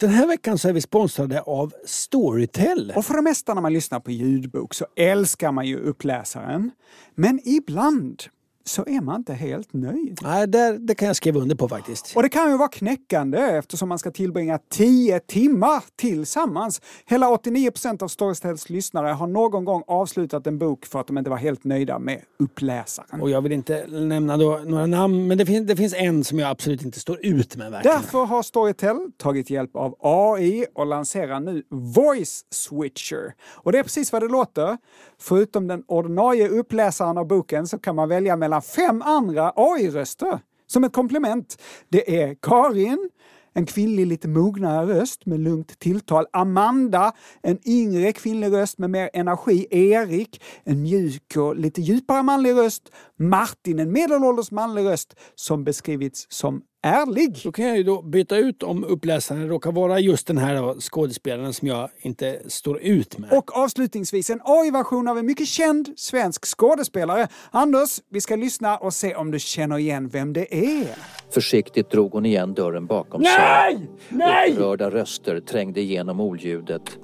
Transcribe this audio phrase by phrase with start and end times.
[0.00, 2.92] Den här veckan så är vi sponsrade av Storytel.
[2.96, 6.70] Och för det mesta när man lyssnar på ljudbok så älskar man ju uppläsaren.
[7.14, 8.22] Men ibland
[8.68, 10.18] så är man inte helt nöjd.
[10.22, 12.16] Nej, där, det kan jag skriva under på faktiskt.
[12.16, 16.80] Och det kan ju vara knäckande eftersom man ska tillbringa 10 timmar tillsammans.
[17.06, 21.30] Hela 89% av Storytels lyssnare har någon gång avslutat en bok för att de inte
[21.30, 23.20] var helt nöjda med uppläsaren.
[23.20, 26.50] Och jag vill inte nämna några namn, men det finns, det finns en som jag
[26.50, 27.96] absolut inte står ut med verkligen.
[27.96, 33.34] Därför har Storytel tagit hjälp av AI och lanserar nu Voice Switcher.
[33.50, 34.78] Och det är precis vad det låter.
[35.20, 40.40] Förutom den ordinarie uppläsaren av boken så kan man välja mellan fem andra AI-röster.
[40.66, 41.62] Som ett komplement.
[41.88, 43.10] Det är Karin,
[43.58, 46.26] en kvinnlig lite mognare röst med lugnt tilltal.
[46.32, 49.66] Amanda, en yngre kvinnlig röst med mer energi.
[49.70, 52.92] Erik, en mjuk och lite djupare manlig röst.
[53.18, 57.40] Martin, en medelålders manlig röst som beskrivits som ärlig.
[57.44, 61.52] Då kan jag ju då byta ut om uppläsaren råkar vara just den här skådespelaren
[61.52, 63.32] som jag inte står ut med.
[63.32, 67.28] Och avslutningsvis en AI-version av en mycket känd svensk skådespelare.
[67.50, 70.96] Anders, vi ska lyssna och se om du känner igen vem det är.
[71.30, 73.74] Försiktigt drog hon igen dörren bakom Nej!
[73.74, 73.90] sig.
[74.08, 74.52] Nej!
[74.52, 76.98] Upprörda röster trängde igenom oljudet.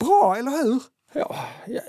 [0.00, 0.82] Bra, eller hur?
[1.12, 1.36] Ja,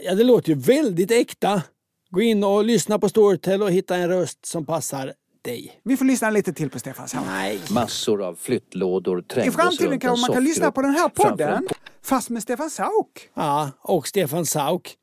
[0.03, 1.63] ja, det låter ju väldigt äkta.
[2.09, 5.81] Gå in och lyssna på Storytel och hitta en röst som passar dig.
[5.84, 7.25] Vi får lyssna lite till på Stefan Sauk.
[7.25, 7.61] Nej.
[7.72, 11.11] Massor av flyttlådor I trängdes framtiden runt en kanske man kan lyssna på den här
[11.16, 11.67] framför podden, en
[12.03, 13.30] fast med Stefan Sauk.
[13.34, 14.95] Ja, och Stefan Sauk.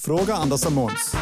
[0.00, 1.14] Fråga Anders och Måns.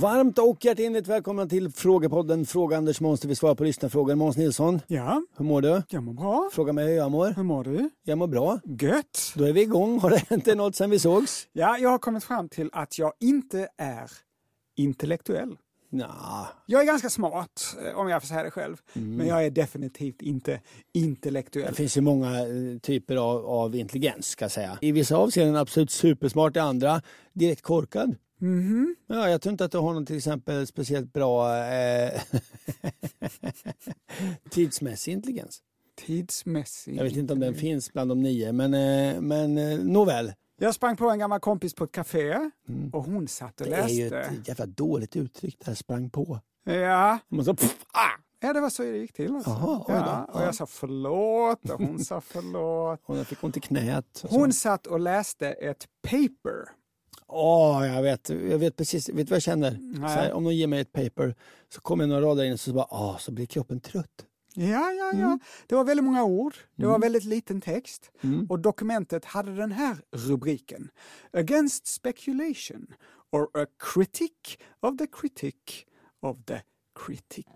[0.00, 4.14] Varmt och hjärtinligt välkomna till Frågepodden Fråga Anders Måns där vi svarar på lyssnarfrågor.
[4.14, 5.82] Måns Nilsson, Ja, hur mår du?
[5.88, 6.50] jag mår bra.
[6.52, 7.32] Fråga mig hur jag mår.
[7.36, 7.90] Hur mår du?
[8.02, 8.60] Jag mår bra.
[8.64, 9.32] Gött.
[9.34, 9.98] Då är vi igång.
[10.00, 11.48] Har det hänt något sen vi sågs?
[11.52, 14.10] Ja, jag har kommit fram till att jag inte är
[14.76, 15.56] intellektuell.
[15.92, 18.76] Nja, Jag är ganska smart, eh, om jag får säga det själv.
[18.92, 19.16] Mm.
[19.16, 20.60] Men jag är definitivt inte
[20.92, 21.66] intellektuell.
[21.68, 24.78] det finns ju många eh, typer av, av intelligens ska jag säga.
[24.80, 27.02] I vissa avseenden absolut supersmart, i andra
[27.32, 28.14] direkt korkad.
[28.40, 28.96] Mhm.
[29.06, 32.20] Ja, jag tror inte att du har någon till exempel speciellt bra eh,
[34.50, 35.58] tidsmässig intelligens.
[36.06, 36.96] Tidsmässig.
[36.96, 40.32] Jag vet inte om den finns bland de nio, men, eh, men eh, nåväl.
[40.58, 42.50] Jag sprang på en gammal kompis på ett café
[42.92, 43.78] och hon satt och Mm.
[43.78, 44.16] Det är läste.
[44.34, 46.40] ju ett jävla dåligt uttryck det här sprang på.
[46.64, 47.18] Ja.
[47.28, 48.20] Man så, pff, ah!
[48.40, 49.34] ja, det var så det gick till.
[49.34, 49.50] Alltså.
[49.50, 49.84] Då.
[49.88, 50.44] ja, och Ja.
[50.44, 53.00] jag sa förlåt och hon sa förlåt.
[53.06, 54.24] Jag fick ont i knät.
[54.28, 56.79] Hon satt och läste ett paper.
[57.32, 60.00] Åh, jag vet, jag vet precis, vet du vad jag känner?
[60.00, 61.34] Här, om de ger mig ett paper
[61.68, 64.26] så kommer några rader in och så bara, ah, så blir kroppen trött.
[64.54, 65.26] Ja, ja, ja.
[65.26, 65.40] Mm.
[65.66, 66.54] Det var väldigt många ord.
[66.76, 68.10] Det var väldigt liten text.
[68.48, 70.90] Och dokumentet hade den här rubriken.
[71.32, 72.86] Against speculation
[73.32, 74.32] or a critic
[74.80, 75.54] of the critic
[76.20, 76.60] of the
[77.06, 77.46] critic.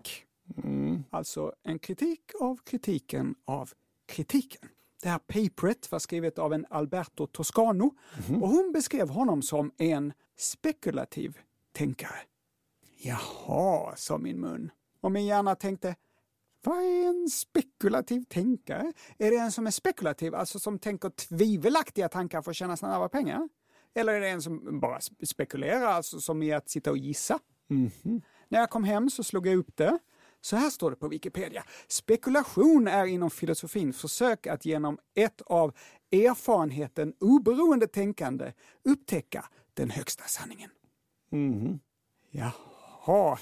[1.10, 3.70] Alltså en kritik av kritiken av
[4.06, 4.68] kritiken.
[5.02, 7.94] Det här paperet var skrivet av en Alberto Toscano
[8.42, 11.38] och hon beskrev honom som en spekulativ
[11.72, 12.18] tänkare.
[12.96, 14.70] Jaha, sa min mun.
[15.00, 15.96] Och min hjärna tänkte,
[16.62, 18.92] vad är en spekulativ tänkare?
[19.18, 23.08] Är det en som är spekulativ, alltså som tänker tvivelaktiga tankar för att tjäna snabba
[23.08, 23.48] pengar?
[23.94, 27.38] Eller är det en som bara spe- spekulerar, alltså som i att sitta och gissa?
[28.48, 29.98] När jag kom hem så slog jag upp det.
[30.44, 31.64] Så här står det på Wikipedia.
[31.88, 35.74] Spekulation är inom filosofin försök att genom ett av
[36.12, 38.52] erfarenheten oberoende tänkande
[38.84, 39.44] upptäcka
[39.74, 40.70] den högsta sanningen.
[42.30, 43.38] Jaha,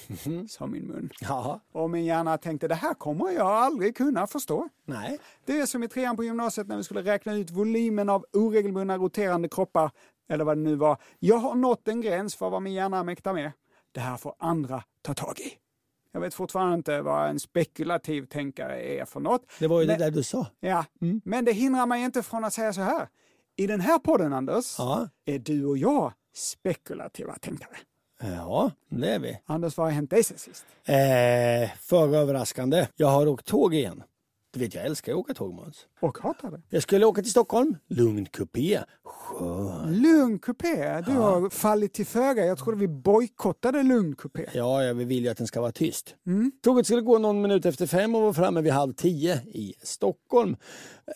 [0.48, 1.10] sa min mun.
[1.20, 1.60] Ja.
[1.72, 4.68] Och min hjärna tänkte, det här kommer jag aldrig kunna förstå.
[4.84, 5.18] Nej.
[5.44, 8.98] Det är som i trean på gymnasiet när vi skulle räkna ut volymen av oregelbundna
[8.98, 9.90] roterande kroppar,
[10.28, 10.96] eller vad det nu var.
[11.18, 13.52] Jag har nått en gräns för vad min hjärna mäktar med.
[13.92, 15.61] Det här får andra ta tag i.
[16.12, 19.42] Jag vet fortfarande inte vad en spekulativ tänkare är för något.
[19.58, 20.46] Det var ju Men- det där du sa.
[20.60, 20.84] Ja,
[21.24, 23.08] men det hindrar mig inte från att säga så här.
[23.56, 25.08] I den här podden, Anders, Ja.
[25.24, 27.76] är du och jag spekulativa tänkare.
[28.22, 29.38] Ja, det är vi.
[29.46, 30.64] Anders, vad har hänt dig sen sist?
[30.84, 32.86] Eh, Föga överraskande.
[32.96, 34.02] Jag har åkt tåg igen.
[34.54, 35.86] Du vet, jag älskar att åka tåg, Måns.
[36.00, 36.60] Och hatar det.
[36.68, 37.76] Jag skulle åka till Stockholm.
[37.88, 38.80] Lugn kupé.
[39.04, 40.02] Skön.
[40.02, 42.44] Lugn kupé, du har fallit till föga.
[42.46, 44.46] Jag trodde vi bojkottade lugn kupé.
[44.54, 46.14] Ja, jag vill ju att den ska vara tyst.
[46.62, 50.56] Tåget skulle gå någon minut efter fem och var framme vid halv tio i Stockholm.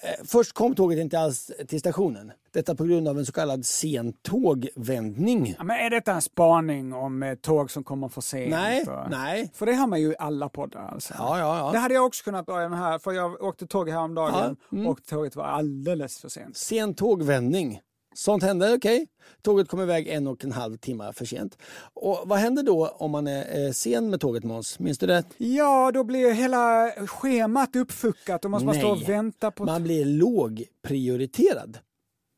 [0.02, 2.32] Eh, Först kom tåget inte alls till stationen.
[2.52, 5.54] Detta på grund av en så kallad sen tågvändning.
[5.58, 8.50] Ja, men är detta en spaning om eh, tåg som kommer för sent?
[8.50, 9.50] Nej, och- nej.
[9.54, 10.88] För det har man ju i alla poddar.
[10.93, 11.14] Alltså.
[11.19, 11.72] Ja, ja, ja.
[11.72, 14.87] Det hade jag också kunnat börja med här, för jag åkte tåg häromdagen Ja, mm.
[14.87, 16.56] och tåget var alldeles för sent.
[16.56, 17.81] Sen tågvändning.
[18.16, 19.08] Sånt händer, okej.
[19.42, 21.58] Tåget kom iväg en och en halv timme för sent.
[21.94, 24.78] Och vad händer då om man är eh, sen med tåget Måns?
[24.78, 25.24] Minns du det?
[25.38, 29.64] Ja, då blir hela schemat uppfuckat och måste man stå och vänta på...
[29.64, 31.78] man blir lågprioriterad.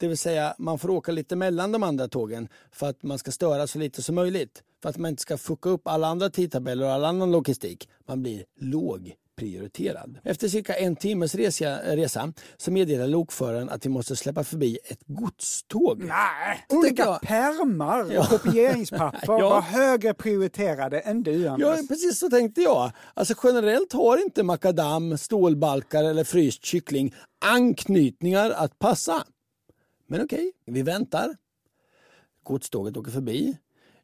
[0.00, 3.30] Det vill säga man får åka lite mellan de andra tågen för att man ska
[3.30, 4.62] störa så lite som möjligt.
[4.82, 7.88] För att man inte ska fucka upp alla andra tidtabeller och all annan logistik.
[8.06, 8.44] Man blir
[9.42, 10.18] lågprioriterad.
[10.24, 15.00] Efter cirka en timmes resa, resa så meddelar lokföraren att vi måste släppa förbi ett
[15.06, 16.02] godståg.
[16.04, 18.26] Nej, olika jag- pärmar och Ja.
[18.26, 19.48] kopieringspapper Ja.
[19.50, 21.68] var högre prioriterade än du, Anders.
[21.78, 22.90] Ja, precis så tänkte jag.
[23.14, 27.14] Alltså generellt har inte makadam, stålbalkar eller fryst kyckling
[27.44, 29.24] anknytningar att passa.
[30.06, 31.36] Men okej, vi väntar.
[32.42, 33.56] Godståget åker förbi.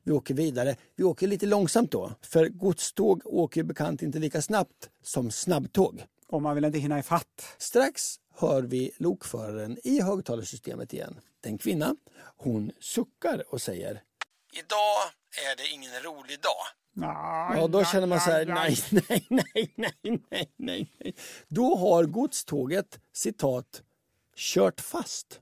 [0.05, 0.77] Vi åker vidare.
[0.97, 6.05] Vi åker lite långsamt då, för godståg åker ju bekant inte lika snabbt som snabbtåg.
[6.29, 7.55] Och man vill inte hinna ifatt.
[7.59, 11.21] Strax hör vi lokföraren i högtalarsystemet igen.
[11.41, 11.97] Den kvinna,
[12.37, 14.03] hon suckar och säger
[14.53, 15.01] Idag
[15.51, 16.65] är det ingen rolig dag.
[17.57, 19.95] Ja, då känner man så här, nej, nej, nej, nej,
[20.31, 21.15] nej, nej, nej.
[21.49, 23.83] Då har godståget, citat,
[24.37, 25.41] kört fast.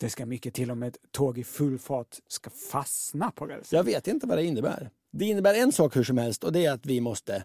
[0.00, 3.76] Det ska mycket till om ett tåg i full fart ska fastna på rälsen.
[3.76, 4.90] Jag vet inte vad det innebär.
[5.12, 7.44] Det innebär en sak hur som helst och det är att vi måste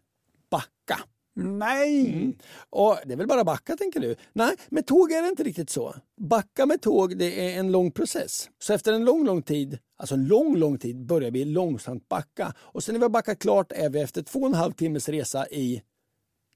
[0.49, 0.99] backa.
[1.35, 2.37] Nej!
[2.69, 4.15] Och det är väl bara backa tänker du?
[4.33, 5.95] Nej, med tåg är det inte riktigt så.
[6.21, 8.49] Backa med tåg det är en lång process.
[8.59, 12.53] Så efter en lång, lång tid, alltså en lång, lång tid börjar vi långsamt backa.
[12.57, 15.09] Och sen när vi har backat klart är vi efter två och en halv timmes
[15.09, 15.81] resa i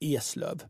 [0.00, 0.62] Eslöv.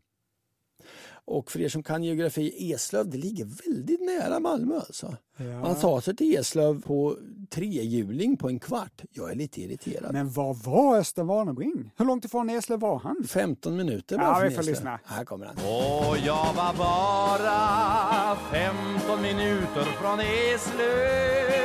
[1.30, 5.16] Och för er som kan geografi, Eslöv det ligger väldigt nära Malmö alltså.
[5.62, 7.16] Man tar sig till Eslöv på
[7.50, 9.02] trehjuling på en kvart.
[9.12, 10.12] Jag är lite irriterad.
[10.12, 11.90] Men var var Östen Warnerbring?
[11.96, 13.16] Hur långt ifrån Eslöv var han?
[13.28, 14.98] 15 minuter bara Ja, vi får lyssna.
[15.04, 15.54] Här kommer han.
[15.56, 21.58] Och jag var bara 15 minuter från Eslöv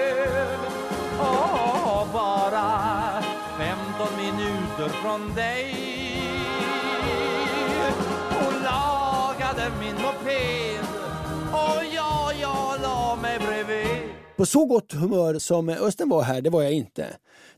[1.19, 3.21] Och bara
[3.57, 5.93] 15 minuter från dig
[9.57, 10.79] lagade min moped
[11.51, 16.49] Och ja, jag la mig bredvid På så gott humör som Östen var här, det
[16.49, 17.07] var jag inte.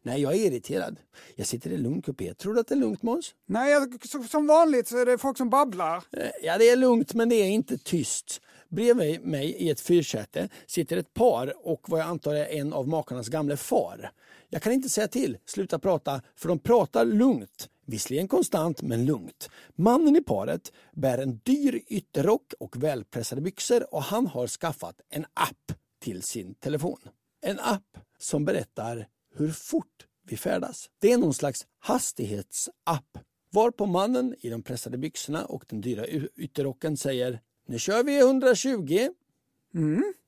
[0.04, 0.98] Nej, jag är irriterad.
[1.36, 2.34] Jag sitter i lugn kupé.
[2.34, 3.32] Tror du att det är lugnt Måns?
[3.48, 5.96] Nej, jag- som vanligt så är det folk som babblar.
[5.96, 8.42] Eh, Ja, det är lugnt men det är inte tyst.
[8.70, 12.88] Bredvid mig i ett fyrsäte sitter ett par och vad jag antar är en av
[12.88, 14.12] makarnas gamle far.
[14.50, 17.70] Jag kan inte säga till, sluta prata, för de pratar lugnt.
[17.86, 19.50] Visserligen konstant, men lugnt.
[19.76, 25.26] Mannen i paret bär en dyr ytterrock och välpressade byxor och han har skaffat en
[25.34, 27.00] app till sin telefon.
[27.42, 30.90] En app som berättar hur fort vi färdas.
[31.00, 33.18] Det är någon slags hastighetsapp.
[33.52, 39.10] Varpå mannen i de pressade byxorna och den dyra ytterrocken säger Nu kör vi 120,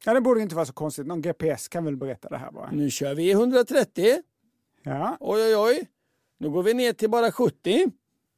[0.06, 1.08] Ja, det borde inte vara så konstigt.
[1.08, 2.72] Någon GPS kan väl berätta det här bara.
[2.72, 4.22] nu kör vi 130,
[4.84, 5.18] Ja.
[5.20, 5.88] oj oj oj,
[6.38, 7.91] nu går vi ner till bara 70.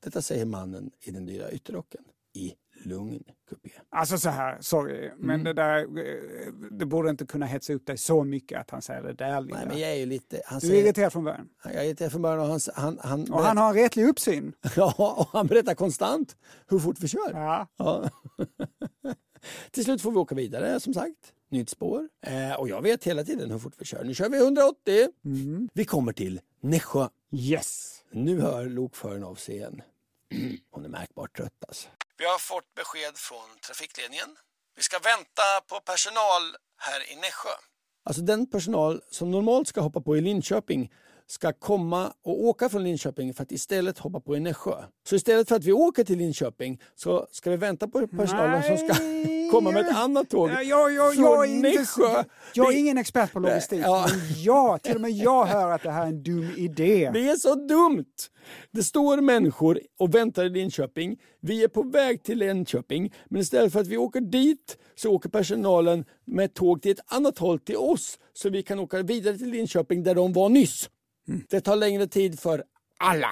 [0.04, 2.02] Detta säger mannen i den dyra ytterrocken
[2.34, 2.54] i
[2.86, 3.70] lugn kupé.
[3.90, 5.44] Alltså så här, sorry, men Mm.
[5.44, 9.04] det där, eh, det borde inte kunna hetsa upp dig så mycket att han säger
[9.04, 9.58] det där lilla.
[9.58, 10.42] Nej men jag är ju lite...
[10.46, 11.50] Han Du är säger, irriterad från början.
[11.64, 14.54] jag är irriterad från början och han, han, han, Och han har en retlig uppsyn.
[14.76, 16.36] Ja, och han berättar konstant
[16.68, 17.32] hur fort vi kör.
[17.34, 17.68] Ja.
[17.78, 18.10] Ja.
[19.72, 21.34] Till slut får vi åka vidare som sagt.
[21.50, 22.10] Nytt spår.
[22.22, 24.04] Eh, och jag vet hela tiden hur fort vi kör.
[24.04, 25.08] Nu kör vi 180.
[25.74, 27.08] Vi kommer till Nässjö.
[27.32, 28.02] Yes.
[28.12, 29.82] Nu hör lokföraren av sig igen.
[30.72, 31.88] Hon är märkbart trött alltså.
[32.18, 34.30] Vi har fått besked från trafikledningen.
[34.76, 37.50] Vi ska vänta på personal här i Nässjö.
[38.04, 40.92] Alltså den personal som normalt ska hoppa på i Linköping
[41.32, 44.74] ska komma och åka från Linköping för att istället hoppa på i Nässjö.
[45.10, 48.78] Så istället för att vi åker till Linköping så ska vi vänta på personalen som
[48.78, 49.50] ska Nej.
[49.52, 52.24] komma med ett annat tåg Ja, jag, jag, från jag, är inte, Nässjö.
[52.54, 54.08] jag är ingen expert på logistik, Ja.
[54.12, 57.10] men jag, till och med jag hör att det här är en dum idé.
[57.14, 58.06] Det är så dumt!
[58.72, 61.18] Det står människor och väntar i Linköping.
[61.42, 65.30] Vi är på väg till Linköping, men istället för att vi åker dit så åker
[65.30, 69.50] personalen med tåg till ett annat håll till oss så vi kan åka vidare till
[69.50, 70.90] Linköping där de var nyss.
[71.50, 72.64] Det tar längre tid för
[72.98, 73.32] alla.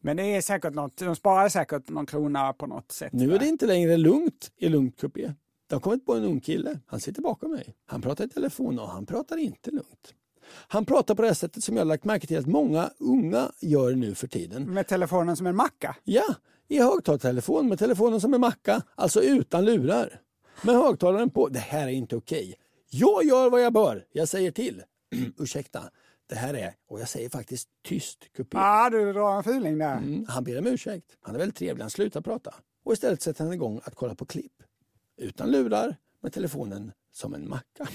[0.00, 3.12] Men det är säkert något, de sparar säkert någon krona på något sätt.
[3.12, 5.34] Nu är det inte längre lugnt i Lugnt Kupé.
[5.68, 6.80] Det har kommit på en ung kille.
[6.86, 7.74] Han sitter bakom mig.
[7.86, 10.14] Han pratar i telefon och han pratar inte lugnt.
[10.68, 13.50] Han pratar på det här sättet som jag har lagt märke till att många unga
[13.60, 14.74] gör nu för tiden.
[14.74, 15.96] Med telefonen som en macka.
[16.04, 16.34] Ja,
[16.68, 20.20] i högtalartelefon med telefonen som en macka, alltså utan lurar.
[20.62, 21.48] Med högtalaren på.
[21.48, 22.54] Det här är inte okej.
[22.90, 24.04] Jag gör vad jag bör.
[24.12, 24.82] Jag säger till.
[25.38, 25.82] Ursäkta,
[26.26, 28.58] det här är, och jag säger faktiskt tyst kupé.
[28.58, 29.96] Ja, du drar en fuling där.
[29.96, 31.16] Mm, han ber om ursäkt.
[31.20, 31.82] Han är väldigt trevlig.
[31.82, 32.54] Han slutar prata.
[32.84, 34.62] Och istället sätter han igång att kolla på klipp.
[35.16, 37.88] Utan lurar, med telefonen som en macka.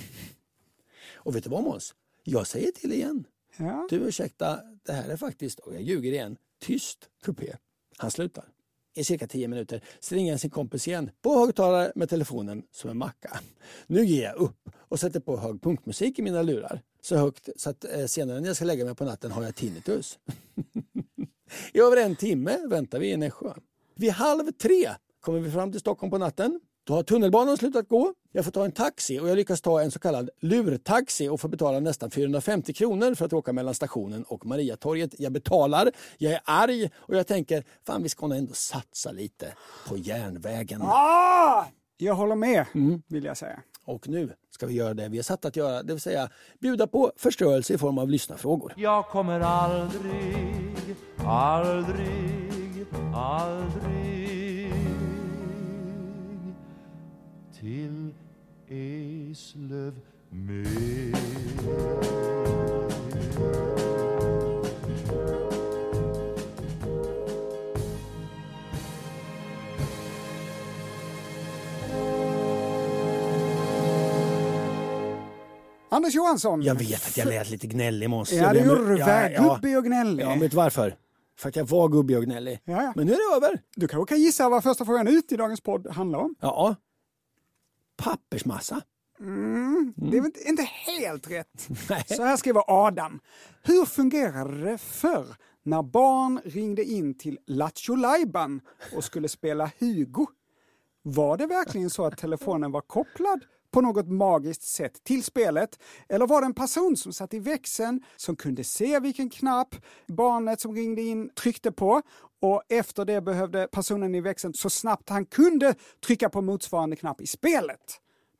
[1.13, 1.95] Och vet du vad Måns?
[2.23, 3.23] Jag säger till igen.
[3.57, 3.87] Ja.
[3.89, 7.55] Du ursäkta, det här är faktiskt, och jag ljuger igen, tyst kupé.
[7.97, 8.45] Han slutar.
[8.93, 12.89] I cirka tio minuter så ringer han sin kompis igen på högtalare med telefonen som
[12.89, 13.39] en macka.
[13.87, 16.81] Nu ger jag upp och sätter på hög punkmusik i mina lurar.
[17.01, 19.55] Så högt så att eh, senare när jag ska lägga mig på natten har jag
[19.55, 20.19] tinnitus.
[21.73, 23.53] I över en timme väntar vi i Nässjö.
[23.95, 24.89] Vid halv tre
[25.21, 26.59] kommer vi fram till Stockholm på natten.
[26.83, 28.13] Då har tunnelbanan slutat gå.
[28.31, 31.49] Jag får ta en taxi och jag lyckas ta en så kallad lurtaxi och får
[31.49, 35.15] betala nästan 450 kronor för att åka mellan stationen och Mariatorget.
[35.19, 39.53] Jag betalar, jag är arg och jag tänker fan vi ska nog ändå satsa lite
[39.87, 40.81] på järnvägen.
[40.81, 41.65] Ah!
[41.97, 43.01] Jag håller med, Mm.
[43.07, 43.59] vill jag säga.
[43.85, 46.87] Och nu ska vi göra det vi är satt att göra, det vill säga bjuda
[46.87, 48.73] på förstörelse i form av lyssnarfrågor.
[48.77, 50.75] Jag kommer aldrig,
[51.25, 52.85] aldrig,
[53.15, 54.73] aldrig
[57.59, 58.13] till
[58.67, 62.20] Eslöv mer.
[75.93, 76.61] Anders Johansson.
[76.61, 78.31] Jag vet att jag lät lite gnällig Måns.
[78.31, 78.97] Ja, det gjorde du.
[78.97, 79.43] Ja, ja.
[79.55, 80.23] Gubbig och gnällig.
[80.23, 80.95] Ja, vet varför?
[81.37, 82.59] För att jag var gubbig och gnällig.
[82.63, 82.93] Ja, ja.
[82.95, 83.61] Men nu är det över.
[83.75, 86.35] Du kanske kan gissa vad första frågan ut i dagens podd handlar om?
[86.39, 86.75] Ja.
[87.97, 88.81] Pappersmassa.
[89.95, 91.67] Det är väl inte- helt rätt.
[91.89, 92.03] Nej.
[92.07, 93.19] Så här skriver Adam.
[93.63, 95.25] Hur fungerade det förr
[95.63, 97.95] när barn ringde in till Lattjo
[98.95, 100.27] och skulle spela Hugo?
[101.03, 103.39] Var det verkligen så att telefonen var kopplad
[103.71, 105.79] på något magiskt sätt till spelet?
[106.09, 109.75] Eller var det en person som satt i växeln som kunde se vilken knapp
[110.07, 112.01] barnet som ringde in tryckte på
[112.41, 115.75] och efter det behövde personen i växeln så snabbt han kunde
[116.05, 117.79] trycka på motsvarande knapp i spelet?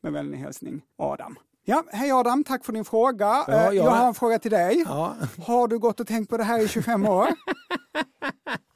[0.04, 1.36] Med vänlig hälsning Adam.
[1.66, 3.26] Ja, hej Adam, tack för din fråga.
[3.26, 3.74] Ja, Eh, ja.
[3.74, 4.84] Jag har en fråga till dig.
[4.88, 5.16] Ja.
[5.46, 7.28] Har du gått och tänkt på det här i 25 år?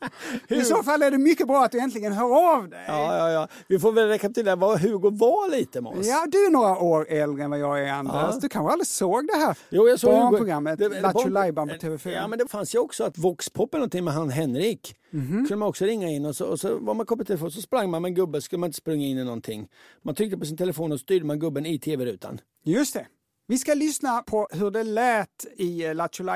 [0.47, 2.85] I så fall är det mycket bra att du äntligen hör av dig.
[2.87, 3.47] Ja, ja, ja.
[3.67, 6.07] Vi får väl rekapitulera vad Hugo var lite Måns.
[6.07, 8.15] Ja, du är några år äldre än vad jag är Anders.
[8.15, 8.39] Ja.
[8.41, 12.09] Du kanske aldrig såg det här Jo, jag såg barnprogrammet Lattjo Lajban på TV4.
[12.09, 14.95] Ja, men det fanns ju också att Voxpop eller någonting med han Henrik.
[15.09, 15.27] Mhm.
[15.31, 17.61] kunde man också ringa in och så, och så var man kopplad till telefon så
[17.61, 19.67] sprang man med en gubbe, skulle man inte springa in i någonting.
[20.01, 22.39] Man tryckte på sin telefon och styrde man gubben i tv-rutan.
[22.63, 23.07] Just det.
[23.47, 26.23] Vi ska lyssna på hur det lät i eh, Lattjo.
[26.25, 26.31] Det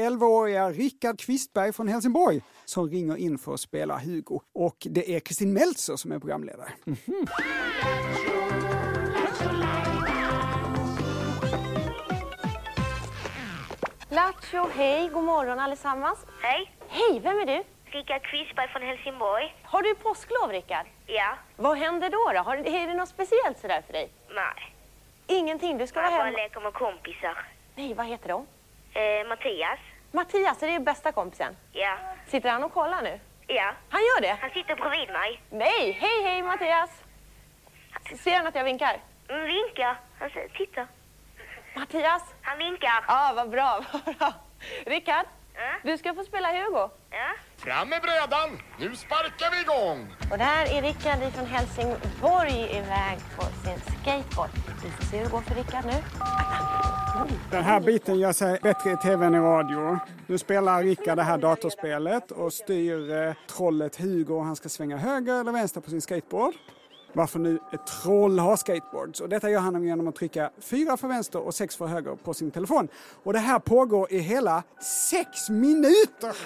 [0.00, 4.40] är 11-åriga Rickard Kvistberg från Helsingborg som ringer in för att spela Hugo.
[4.54, 6.72] Och det är Kristin Meltzer som är programledare.
[14.10, 16.18] Lattjo, hej, god morgon allesammans.
[16.42, 17.62] Hej, Hej, vem är du?
[17.84, 19.54] Rickard Kvistberg från Helsingborg.
[19.62, 20.86] Har du påsklov, Rickard?
[21.06, 22.32] Ja, Vad händer då?
[22.34, 22.40] då?
[22.40, 24.10] Har, är det något speciellt sådär för dig?
[24.34, 24.72] nej.
[25.26, 26.38] Ingenting, du ska Jag vara bara hemma.
[26.38, 27.38] leker med kompisar.
[27.74, 28.46] Nej, vad heter de?
[28.94, 29.78] Eh, Mattias?
[30.12, 31.56] Mattias, är det bästa kompisen?
[31.72, 31.96] Ja.
[32.26, 33.20] Sitter han och kollar nu?
[33.46, 33.72] Ja.
[33.90, 34.36] Han gör det?
[34.40, 35.40] Han sitter bredvid mig.
[35.50, 36.90] Nej, hej, hej Mattias!
[38.18, 38.96] Ser han att jag vinkar?
[39.28, 39.96] Mm, vinkar.
[40.18, 40.86] Han säger, titta.
[41.74, 42.34] Mattias?
[42.42, 43.04] Han vinkar.
[43.08, 44.32] Ja, vad bra, vad bra.
[44.86, 45.26] Rickard.
[45.82, 46.90] Du ska få spela Hugo.
[47.10, 47.30] Ja.
[47.56, 48.58] Fram med brädan!
[48.78, 50.16] Nu sparkar vi igång!
[50.32, 54.50] Och där är Rickard ifrån Helsingborg iväg på sin skateboard.
[54.84, 55.98] Vi får se hur det går för Rickard nu.
[57.50, 59.98] Den här biten gör sig bättre i tv än i radio.
[60.26, 64.40] Nu spelar Rickard det här datorspelet och styr eh, trollet Hugo.
[64.40, 66.54] Han ska svänga höger eller vänster på sin skateboard.
[67.16, 69.20] Varför nu ett troll har skateboards.
[69.20, 72.34] Och detta gör han genom att trycka fyra för vänster och sex för höger på
[72.34, 72.88] sin telefon.
[73.24, 74.62] Och det här pågår i hela
[75.10, 76.36] sex minuter!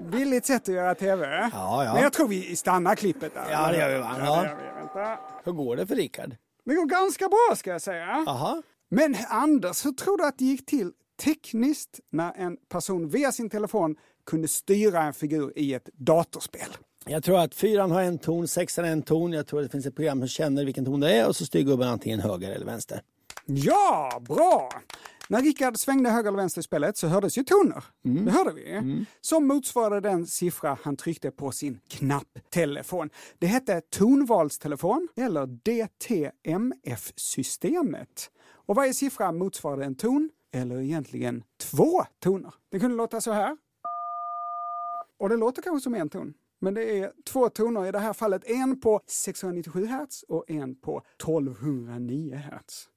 [0.12, 1.50] Billigt sätt att göra TV.
[1.52, 1.94] Ja, ja.
[1.94, 3.46] Men jag tror vi stannar klippet där.
[3.50, 4.16] Ja, det gör vi, va?
[4.18, 4.42] Ja, Ja.
[4.42, 4.80] det gör vi.
[4.80, 5.18] Vänta.
[5.44, 6.36] Hur går det för Rickard?
[6.64, 8.24] Det går ganska bra ska jag säga.
[8.28, 8.62] Aha.
[8.90, 10.92] Men Anders, hur tror du att det gick till
[11.24, 13.96] tekniskt när en person via sin telefon
[14.26, 16.68] kunde styra en figur i ett datorspel?
[17.06, 19.32] Jag tror att fyran har en ton, sexan en ton.
[19.32, 21.46] Jag tror att det finns ett program som känner vilken ton det är och så
[21.46, 23.02] styr gubben antingen höger eller vänster.
[23.46, 24.70] Ja, bra!
[25.28, 27.84] När Rickard svängde höger eller vänster i spelet så hördes ju toner.
[28.02, 29.04] Det hörde vi.
[29.20, 33.10] Som motsvarade den siffra han tryckte på sin knapptelefon.
[33.38, 38.30] Det hette tonvalstelefon eller DTMF-systemet.
[38.66, 42.54] Och varje siffra motsvarade en ton, eller egentligen två toner.
[42.70, 43.56] Det kunde låta så här.
[45.18, 46.34] Och det låter kanske som en ton.
[46.64, 48.42] Men det är två toner i det här fallet.
[48.46, 52.88] En på 697 Hz och en på 1209 Hz.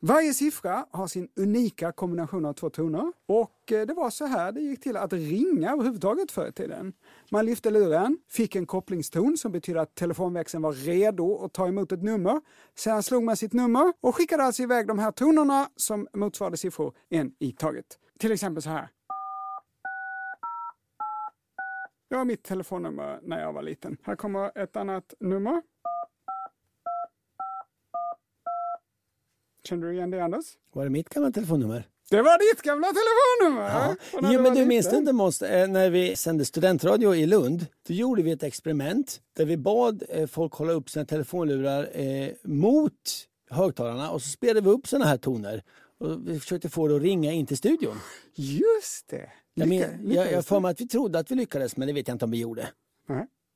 [0.00, 4.52] Varje siffra har sin unika kombination av två toner och eh, det var så här
[4.52, 6.92] det gick till att ringa överhuvudtaget förr i tiden.
[7.30, 11.92] Man lyfte luren, fick en kopplingston som betyder att telefonväxeln var redo att ta emot
[11.92, 12.40] ett nummer.
[12.74, 16.94] Sedan slog man sitt nummer och skickade alltså iväg de här tonerna som motsvarade siffror
[17.10, 17.86] en i taget.
[18.18, 18.88] Till exempel så här.
[22.08, 23.96] Det var mitt telefonnummer när jag var liten.
[24.02, 25.62] Här kommer ett annat nummer.
[29.64, 30.44] Kände du igen det Anders?
[30.72, 31.88] Var det mitt gamla telefonnummer?
[32.10, 33.96] Det var ditt gamla telefonnummer!
[34.12, 34.30] Ja.
[34.32, 37.66] Jo, men du minns inte Måns, eh, när vi sände studentradio i Lund?
[37.88, 42.28] Då gjorde vi ett experiment där vi bad eh, folk hålla upp sina telefonlurar eh,
[42.42, 42.92] mot
[43.50, 45.62] högtalarna och så spelade vi upp såna här toner.
[45.98, 47.96] Och vi försökte få det att ringa in till studion.
[48.34, 49.30] Just det!
[49.58, 52.08] Jag, men, jag, jag för mig att vi trodde att vi lyckades, men det vet
[52.08, 52.68] jag inte om vi gjorde.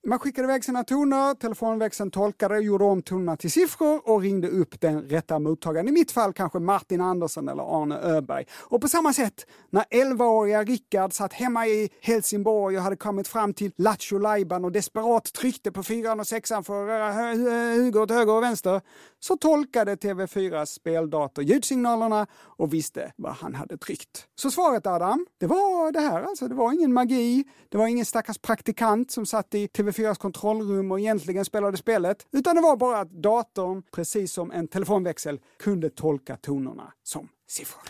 [0.07, 4.81] Man skickade iväg sina toner, telefonväxeln tolkade, gjorde om tonerna till siffror och ringde upp
[4.81, 5.89] den rätta mottagaren.
[5.89, 8.45] I mitt fall kanske Martin Andersson eller Arne Öberg.
[8.53, 13.55] Och på samma sätt, när 11-åriga Rickard satt hemma i Helsingborg och hade kommit fram
[13.55, 17.35] till Lattjo Lajban och desperat tryckte på fyran och sexan för att röra
[17.75, 18.81] Hugo åt höger och vänster,
[19.21, 24.27] så tolkade TV4s speldator ljudsignalerna och visste vad han hade tryckt.
[24.35, 26.49] Så svaret Adam, det var det här alltså.
[26.49, 30.93] Det var ingen magi, det var ingen stackars praktikant som satt i TV TV4s kontrollrum
[30.93, 35.91] och egentligen spelade spelet, utan det var bara att datorn, precis som en telefonväxel, kunde
[35.91, 37.83] tolka tonerna som siffror.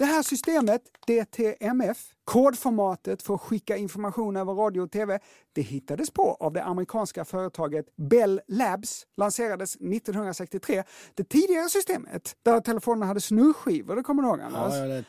[0.00, 5.18] Det här systemet, DTMF, kodformatet för att skicka information över radio och TV,
[5.52, 10.82] det hittades på av det amerikanska företaget Bell Labs, lanserades 1963.
[11.14, 14.74] Det tidigare systemet, där telefonerna hade snurrskivor, det kommer du ihåg Anders?
[14.74, 15.04] Ja, det,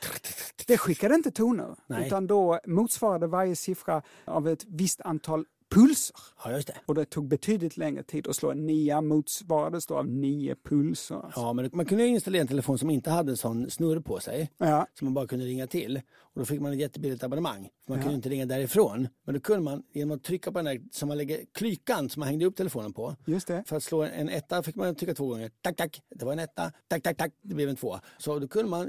[0.67, 2.07] Det skickade inte toner, Nej.
[2.07, 6.15] utan då motsvarade varje siffra av ett visst antal pulser.
[6.43, 6.75] ja, just det.
[6.85, 11.15] Och det tog betydligt längre tid att slå en nia motsvarades då av nio pulser.
[11.15, 11.39] Alltså.
[11.39, 14.51] Ja, men man kunde installera en telefon som inte hade en sån snurr på sig.
[14.57, 14.87] Ja.
[14.93, 16.01] Som man bara kunde ringa till.
[16.33, 17.69] Och då fick man ett jättebilligt abonnemang.
[17.87, 18.01] Man Ja.
[18.03, 19.07] kunde inte ringa därifrån.
[19.25, 22.19] Men då kunde man genom att trycka på den där som man lägger klykan som
[22.19, 23.15] man hängde upp telefonen på.
[23.25, 23.63] Just det.
[23.67, 25.51] För att slå en etta fick man trycka två gånger.
[25.61, 26.01] Tack, tack.
[26.15, 26.71] Det var en etta.
[26.87, 27.31] Tack, tack, tack.
[27.41, 28.01] Det blev en tvåa.
[28.17, 28.81] Så då kunde man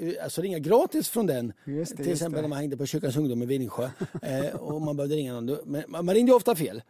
[0.00, 1.52] eh, alltså ringa gratis från den.
[1.66, 3.88] Just det, till exempel när man hängde på Kyrkans ungdom i Vinningsjö.
[4.22, 5.58] eh, och man behövde ringa någon.
[5.66, 6.82] Men man ringde ju ofta fel.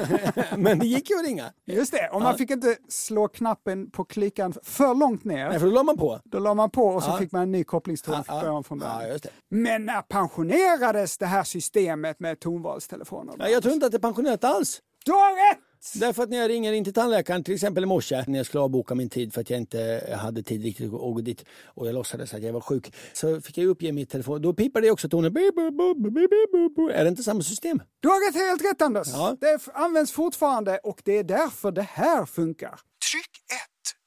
[0.56, 1.52] Men det gick ju att ringa.
[1.64, 2.38] Just det, och man Ja.
[2.38, 5.48] fick inte slå knappen på klykan för långt ner.
[5.48, 6.20] Nej, för då la man på.
[6.24, 7.16] Då la man på och så Ja.
[7.18, 9.02] fick man en ny kopplingston Ja, från början.
[9.02, 9.30] Ja, just det.
[9.54, 13.34] Men när pensionerades det här systemet med tonvalstelefoner?
[13.38, 14.80] Ja, jag tror inte att det är pensionerat alls.
[15.04, 15.58] Du har rätt!
[15.94, 18.62] Därför att när jag ringer in till tandläkaren, till exempel i morse, när jag skulle
[18.62, 21.94] avboka min tid för att jag inte hade tid riktigt att gå dit och jag
[21.94, 24.42] låtsades att jag var sjuk, så fick jag uppge mitt telefon.
[24.42, 25.36] Då pipade det också tonen.
[25.36, 27.82] Är det inte samma system?
[28.00, 29.08] Du har rätt, helt rätt Anders.
[29.12, 29.36] Ja.
[29.40, 32.80] Det används fortfarande och det är därför det här funkar.
[33.10, 33.58] Tryck 1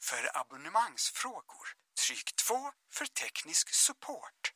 [0.04, 1.66] för abonnemangsfrågor.
[2.08, 2.56] Tryck 2
[2.98, 4.55] för teknisk support.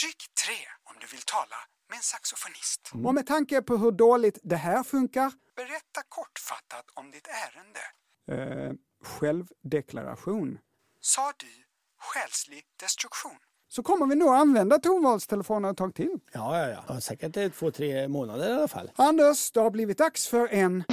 [0.00, 0.54] Tryck 3
[0.90, 1.56] om du vill tala
[1.88, 2.90] med en saxofonist.
[3.06, 7.80] Och med tanke på hur dåligt det här funkar, berätta kortfattat om ditt ärende.
[8.32, 8.72] Eh,
[9.04, 10.58] självdeklaration.
[11.00, 11.64] Sa du
[12.00, 13.38] själslig destruktion?
[13.68, 16.18] Så kommer vi nog använda tonvalstelefoner ett tag till.
[16.32, 17.00] Ja, ja, ja.
[17.00, 18.90] säkert två, tre månader i alla fall.
[18.96, 20.84] Anders, det har blivit dags för en...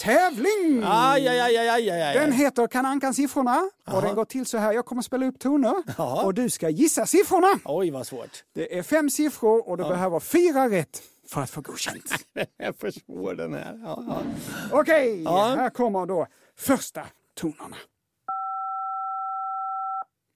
[0.00, 0.82] Tävling!
[0.84, 2.14] Aj, aj, aj, aj, aj, aj.
[2.14, 4.72] Den heter Kan Ankan siffrorna och den går till så här.
[4.72, 6.22] Jag kommer spela upp toner Jaha.
[6.24, 7.60] och du ska gissa siffrorna.
[7.64, 8.44] Oj, vad svårt.
[8.54, 12.12] Det är fem siffror och du behöver fyra rätt för att få godkänt.
[12.34, 13.80] jag är för svår den här.
[13.84, 14.22] Ja, ja.
[14.72, 15.54] Okej, Ja.
[15.58, 16.26] här kommer då
[16.58, 17.02] första
[17.40, 17.76] tonerna.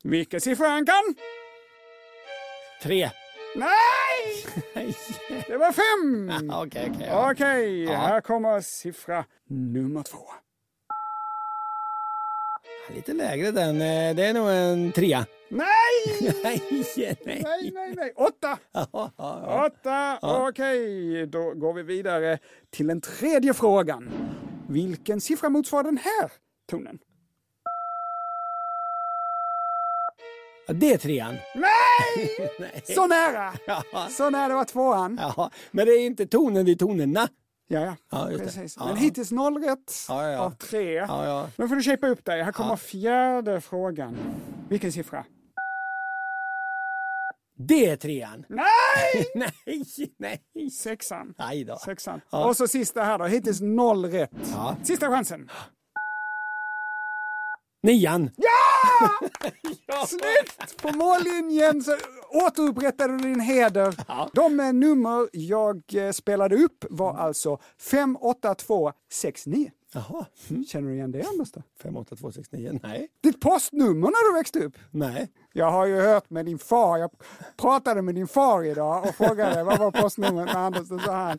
[0.03, 1.15] Vilken siffra Ankan?
[2.83, 3.11] Tre.
[3.57, 3.69] Nej!
[5.49, 6.51] Det var fem!
[6.53, 7.07] Okej, okej.
[7.11, 7.31] ja.
[7.33, 7.97] Okej, Ja.
[7.97, 10.19] här kommer siffra nummer två.
[12.95, 13.77] Lite lägre den.
[13.77, 15.27] eh, Det är nog en trea.
[15.49, 16.33] Nej!
[16.45, 16.63] nej,
[17.75, 17.95] nej.
[17.97, 18.13] Nej.
[18.17, 18.59] Åtta!
[19.67, 20.49] Åtta, Ja.
[20.49, 21.27] okej.
[21.27, 22.39] Då går vi vidare
[22.71, 24.11] till den tredje frågan.
[24.69, 26.33] Vilken siffra motsvarar den här
[26.71, 26.99] tonen?
[30.67, 31.35] Det är trean.
[31.55, 32.51] Nej!
[32.59, 32.83] Nej.
[32.85, 33.53] Så nära!
[33.67, 34.09] Ja.
[34.11, 35.19] Så nära var tvåan.
[35.21, 37.29] Ja, men det är inte tonen, det är tonerna.
[37.69, 38.29] Ja, ja.
[38.39, 38.79] Precis.
[38.79, 40.07] Men hittills noll rätt
[40.39, 41.01] av tre.
[41.57, 42.43] Nu får du shapea upp dig.
[42.43, 44.17] Här kommer fjärde frågan.
[44.69, 45.25] Vilken siffra?
[47.57, 48.45] Det är trean.
[48.49, 49.27] Nej!
[49.35, 50.71] nej, nej.
[50.71, 51.35] Sexan.
[51.39, 51.77] Aj då.
[51.85, 52.21] Sexan.
[52.31, 53.25] Och så sista här då.
[53.25, 54.31] Hittills noll rätt.
[54.83, 55.51] Sista chansen.
[57.83, 58.31] Nian.
[58.37, 58.64] Ja!
[60.07, 60.83] Snyggt!
[60.83, 61.97] På mållinjen så
[62.31, 63.95] återupprättade du din heder.
[64.33, 69.71] De eh, nummer jag eh, spelade upp var alltså 5, 8, 2, 6, 9.
[69.95, 70.27] Jaha.
[70.67, 71.53] Känner du igen det Anders?
[71.53, 71.63] Då?
[71.83, 72.81] 58269.
[72.83, 73.09] Nej.
[73.23, 74.77] Ditt postnummer när du växte upp?
[74.91, 75.29] Nej.
[75.53, 76.99] Jag har ju hört med din far.
[76.99, 77.11] Jag
[77.57, 80.89] pratade med din far idag och frågade vad var postnumret med Anders.
[80.89, 81.39] Då sa han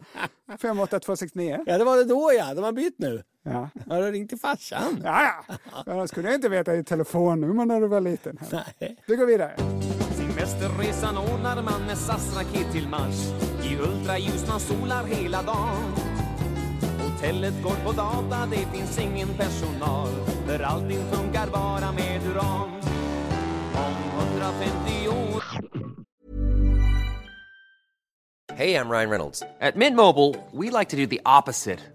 [0.59, 1.63] 58269.
[1.65, 2.53] Ja, det var det då ja.
[2.53, 3.23] De har bytt nu.
[3.45, 3.69] Ja.
[3.89, 5.01] Har du ringt till farsan?
[5.03, 5.55] Ja, ja.
[5.85, 8.39] Jag inte veta ditt telefonnummer när du var liten.
[8.51, 8.97] Nej.
[9.05, 9.55] Vi går vidare.
[10.15, 13.15] Semesterresan ordnar man med SAS raket till Mars
[13.63, 15.93] I ultraljus man solar hela dagen
[17.01, 20.07] Hotellet går på data, det finns ingen personal
[20.47, 22.69] För allting funkar bara med uran
[23.75, 25.43] Om 150 år
[28.57, 29.43] Hey, I'm Ryan Reynolds.
[29.59, 31.94] At Mint Mobile, we like to do the opposite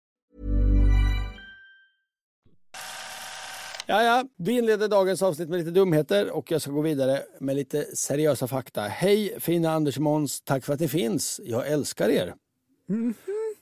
[3.91, 4.25] Ja, ja.
[4.37, 8.47] Vi inleder dagens avsnitt med lite dumheter och jag ska gå vidare med lite seriösa
[8.47, 8.81] fakta.
[8.81, 11.41] Hej fina Anders och Måns, tack för att ni finns.
[11.43, 12.33] Jag älskar er.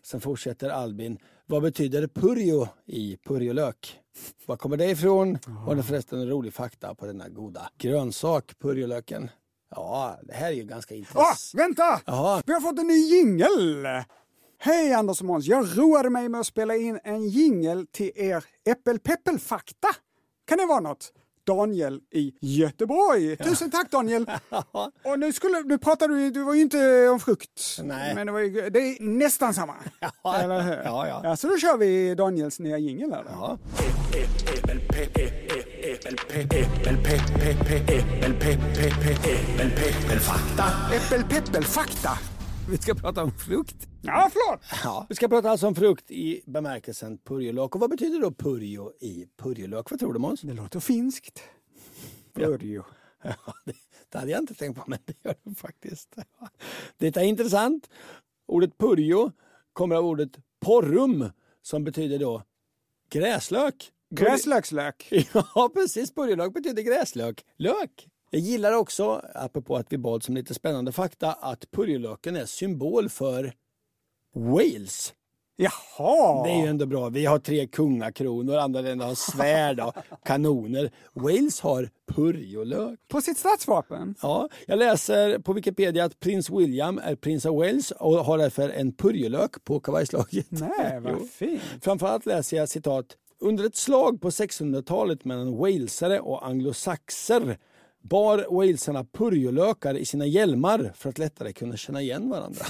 [0.04, 1.18] Sen fortsätter Albin.
[1.46, 4.00] Vad betyder purjo i purjolök?
[4.46, 5.38] Var kommer det ifrån?
[5.68, 9.30] Var det förresten en rolig fakta på denna goda grönsak, purjolöken?
[9.76, 11.52] Ja, det här är ju ganska Åh, intressant.
[11.54, 12.02] vänta!
[12.06, 12.42] Jaha.
[12.46, 13.88] Vi har fått en ny jingel!
[14.62, 18.44] Hej Anders och Måns, jag roade mig med att spela in en jingel till er
[18.70, 19.88] äppelpeppelfakta.
[20.50, 21.14] Kan det vara något?
[21.48, 23.38] Daniel i Göteborg.
[23.38, 24.32] Tusen tack Daniel!
[25.04, 27.80] Och nu, skulle, nu pratade du, du var ju inte om frukt.
[27.84, 28.16] Nej.
[28.16, 29.76] Men det, var ju, det är nästan samma.
[30.40, 30.82] Eller hur?
[30.84, 31.36] Ja, ja.
[31.38, 33.24] Så då kör vi Daniels nya jingel här.
[33.24, 33.30] då.
[33.32, 33.58] Ja.
[40.96, 42.39] Äppelpeppelfakta.
[42.70, 43.88] Vi ska prata om frukt.
[44.02, 44.62] Ja, förlåt!
[44.84, 45.06] Ja.
[45.10, 47.76] Vi ska prata alltså om frukt i bemärkelsen purjolök.
[47.76, 49.92] Och vad betyder då purjo i purjolök?
[49.92, 50.42] Vad tror du Måns?
[50.42, 51.44] Det låter finskt.
[52.34, 52.84] Purjo.
[53.24, 53.74] Ja, det,
[54.10, 56.16] det hade jag inte tänkt på, men det gör det faktiskt.
[56.98, 57.90] Detta är intressant.
[58.48, 59.32] Ordet purjo
[59.74, 62.44] kommer av ordet porrum som betyder då
[63.10, 63.92] gräslök.
[64.10, 65.08] Gräslökslök.
[65.56, 66.14] Ja, precis.
[66.14, 67.46] Purjolök betyder gräslök.
[67.58, 68.08] Lök.
[68.30, 73.10] Jag gillar också, apropå att vi bad som lite spännande fakta, att purjolöken är symbol
[73.10, 73.54] för
[74.36, 75.14] Wales.
[75.56, 76.44] Jaha!
[76.44, 77.10] Det är ju ändå bra.
[77.10, 79.94] Vi har tre kungakronor, andra länder har svärd och
[80.26, 80.92] kanoner.
[81.14, 83.00] Wales har purjolök.
[83.08, 84.16] På sitt statsvapen?
[84.22, 88.70] Ja, jag läser på Wikipedia att prins William är prins av Wales och har därför
[88.70, 90.46] en purjolök på kavajslaget.
[90.50, 91.28] Nej, vad Jo.
[91.28, 91.62] fint.
[91.82, 93.06] Framförallt läser jag citat.
[93.42, 97.58] Under ett slag på 1600-talet mellan walesare och anglosaxer
[98.02, 102.66] bar walesarna purjolökar i sina hjälmar för att lättare kunna känna igen varandra.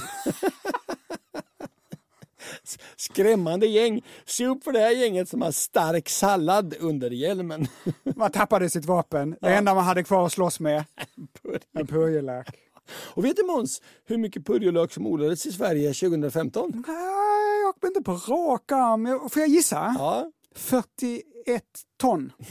[2.96, 4.02] Skrämmande gäng.
[4.24, 7.66] Se upp för det här gänget som har stark sallad under hjälmen.
[8.16, 9.36] Man tappade sitt vapen.
[9.40, 10.84] Det enda man hade kvar att slåss med.
[11.72, 12.48] En purjolök.
[12.90, 16.84] Och vet du Måns hur mycket purjolök som odlades i Sverige 2015?
[16.86, 19.28] Nej, jag kommer inte på rak arm.
[19.30, 19.94] Får jag gissa?
[19.98, 20.30] Ja.
[20.54, 22.32] 41 ett ton.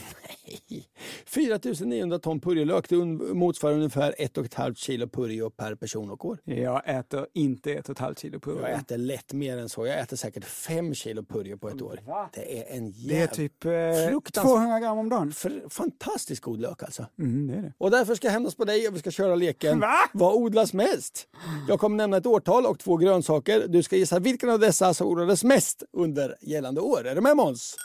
[1.26, 2.96] 4900 ton purjolök, det
[3.34, 6.38] motsvarar ungefär ett och ett halvt kilo purjo per person och år.
[6.44, 8.62] Jag äter inte ett och ett halvt kilo purjo.
[8.62, 9.88] Jag äter lätt mer än så.
[9.88, 12.00] Jag äter säkert fem kilo purjo på ett år.
[12.34, 13.14] Det är en jävla...
[13.18, 13.72] Det är typ eh,
[14.12, 15.32] Fruktansvärt- 200 gram om dagen.
[15.32, 17.06] För, fantastiskt god lök alltså.
[17.20, 17.74] Mm, det är det.
[17.78, 19.96] Och därför ska jag hämnas på dig och vi ska köra leken Va?
[20.14, 21.28] Vad odlas mest?
[21.68, 23.68] Jag kommer nämna ett årtal och två grönsaker.
[23.68, 27.08] Du ska gissa vilken av dessa som odlades mest under gällande år.
[27.08, 27.76] Är du med Måns?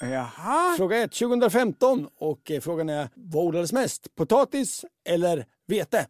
[0.00, 0.74] Jaha.
[0.76, 4.14] Fråga 1, 2015 och eh, frågan är vad odlades mest?
[4.14, 6.06] Potatis eller vete?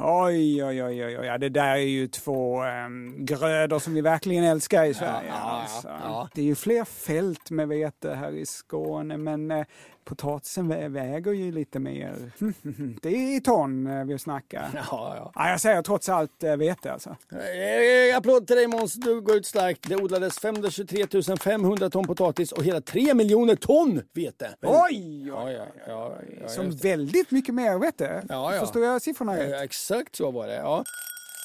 [0.00, 1.38] Oj, oj, oj, oj, oj.
[1.38, 5.32] Det där är ju två um, grödor som vi verkligen älskar i Sverige.
[5.32, 5.88] alltså.
[6.34, 9.66] Det är ju fler fält med vete här i Skåne, men eh,
[10.08, 12.14] potatisen vä- väger ju lite mer.
[13.02, 14.70] Det är i ton eh, vi snackar.
[14.74, 15.32] Ja, ja.
[15.34, 17.16] Ja, jag säger trots allt eh, vete alltså.
[17.32, 19.88] Eh, Applåd till dig Måns, du går ut starkt.
[19.88, 21.06] Det odlades 523
[21.40, 24.50] 500 ton potatis och hela 3 miljoner ton vete.
[24.62, 25.26] Oj!
[25.28, 28.22] Ja, ja, ja, Som väldigt mycket mer vete.
[28.60, 29.62] Förstår jag siffrorna rätt?
[29.62, 30.54] Exakt så var det.
[30.56, 30.84] Ja.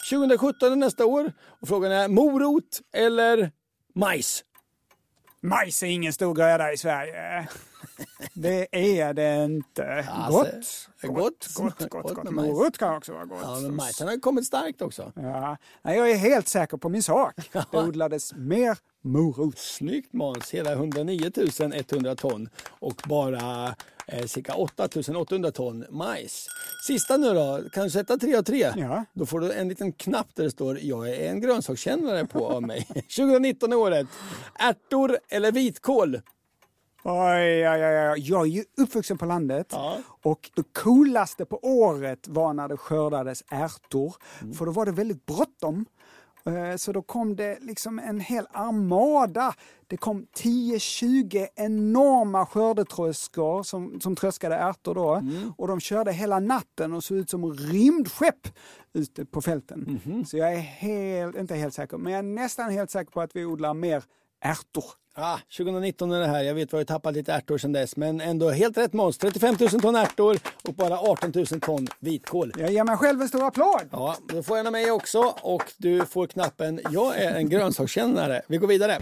[0.10, 3.52] 2017 är nästa år och frågan är morot eller
[3.96, 4.44] majs?
[5.42, 7.48] Majs är ingen stor gröda i Sverige.
[8.34, 10.08] Det är det inte.
[10.12, 11.16] Alltså, gott.
[11.16, 11.48] gott.
[11.56, 12.32] Gott, gott, Gott gott.
[12.32, 13.40] Morot kan också vara gott.
[13.42, 15.12] Ja, men majsen har kommit starkt också.
[15.16, 15.58] Ja.
[15.82, 17.34] Nej, jag är helt säker på min sak.
[17.72, 19.58] Det odlades mer morot.
[19.58, 21.32] Snyggt Måns, hela 109
[21.92, 23.76] 100 ton och bara
[24.08, 26.48] eh, cirka 8 800 ton majs.
[26.88, 28.74] Sista nu då, kan du sätta 3 av 3?
[28.76, 29.06] Ja.
[29.14, 32.62] Då får du en liten knapp där det står jag är en grönsakskännare på av
[32.64, 32.86] mig.
[33.18, 34.08] 2019 är året.
[34.60, 36.22] Ärtor eller vitkål?
[37.06, 38.30] Oj, oj, oj.
[38.30, 39.98] Jag är ju uppvuxen på landet Ja.
[40.22, 44.16] och det coolaste på året var när det skördades ärtor.
[44.42, 44.54] Mm.
[44.54, 45.86] För då var det väldigt bråttom.
[46.46, 49.54] Eh, Så då kom det liksom en hel armada.
[49.88, 55.14] Det kom 10-20 enorma skördetröskor som, som tröskade ärtor då.
[55.16, 55.54] Mm.
[55.58, 58.48] Och de körde hela natten och såg ut som rymdskepp
[58.94, 60.00] ute på fälten.
[60.06, 60.26] Mhm.
[60.26, 63.36] Så jag är helt, inte helt säker, men jag är nästan helt säker på att
[63.36, 64.04] vi odlar mer
[64.42, 64.86] ärtor.
[65.16, 66.44] Ah, 2019 är det här.
[66.44, 69.18] Jag vet vi har ju tappat lite ärtor sedan dess, men ändå helt rätt Måns.
[69.18, 72.54] 35 000 ton ärtor och bara 18 000 ton vitkål.
[72.58, 73.82] Jag ger mig själv en stor applåd!
[73.92, 78.42] Ja, då får en av mig också och du får knappen Jag är en grönsakskännare.
[78.48, 78.98] Vi går vidare.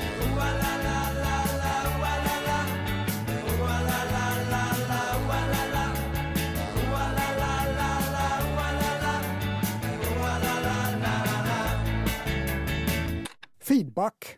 [13.59, 14.37] Feedback.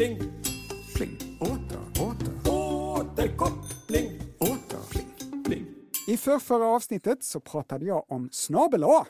[0.00, 0.18] Pling.
[0.94, 1.38] Pling.
[1.40, 4.20] Åter, åter, Återkoppling.
[4.38, 4.78] åter.
[4.90, 5.44] Pling.
[5.44, 5.66] Pling.
[6.06, 9.06] I förrförra avsnittet så pratade jag om snabel A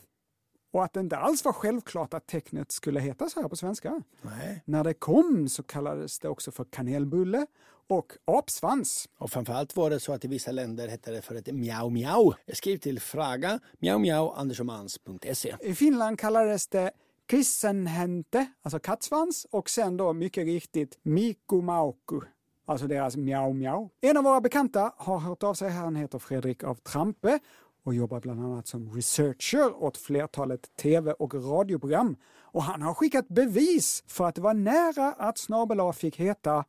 [0.72, 4.03] och att det inte alls var självklart att tecknet skulle heta så här på svenska.
[4.22, 4.62] Nej.
[4.64, 7.46] När det kom så kallades det också för kanelbulle
[7.88, 9.09] och apsvans.
[9.18, 12.33] Och framförallt var det så att i vissa länder hette det för ett miau miau.
[12.53, 15.57] Skriv till fraga miau miau andersomans.se.
[15.61, 16.90] I Finland kallades det
[17.30, 22.20] kissenhente, alltså kattsvans, och sen då mycket riktigt mikumauku,
[22.66, 23.88] alltså deras miau miau.
[24.00, 27.38] En av våra bekanta har hört av sig, han heter Fredrik av Trampe
[27.84, 32.16] och jobbar bland annat som researcher åt flertalet tv och radioprogram.
[32.52, 36.64] Och han har skickat bevis för att det var nära att snabel fick heta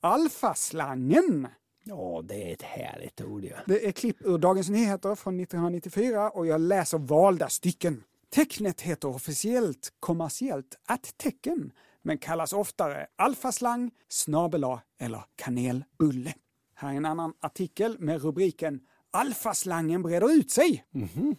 [0.00, 1.48] alfaslangen.
[1.84, 3.56] Ja, det är ett härligt ord ja.
[3.66, 8.02] Det är klipp ur Dagens Nyheter från 1994 och jag läser valda stycken.
[8.34, 16.34] Tecknet heter officiellt kommersiellt att-tecken men kallas oftare alfaslang, snabel A eller kanelbulle.
[16.74, 18.80] Här är en annan artikel med rubriken
[19.14, 20.84] Alfaslangen breder ut sig.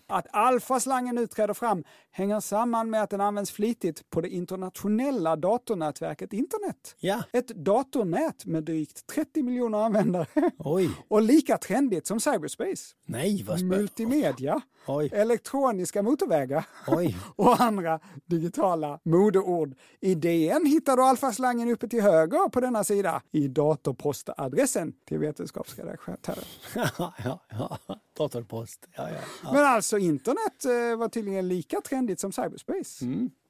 [0.07, 5.35] Att alfaslangen nu träder fram hänger samman med att den används flitigt på det internationella
[5.35, 6.95] datornätverket internet.
[6.99, 7.23] Ja.
[7.33, 10.27] Ett datornät med drygt 30 miljoner användare.
[10.57, 10.89] Oj.
[11.07, 12.95] Och lika trendigt som cyberspace.
[13.05, 13.77] Nej, vad spännande.
[13.77, 15.09] Multimedia, Oj.
[15.13, 17.17] elektroniska motorvägar Oj.
[17.35, 19.75] och andra digitala modeord.
[20.01, 26.43] I DN hittar du alfaslangen uppe till höger på denna sida i datorpostadressen till vetenskapsredaktören.
[26.75, 27.64] ja, ja, ja.
[28.17, 28.87] Datorpost.
[28.95, 29.17] Ja, ja.
[29.43, 29.53] ja.
[29.53, 33.05] Men alltså internet eh, var tydligen lika trendigt som cyberspace.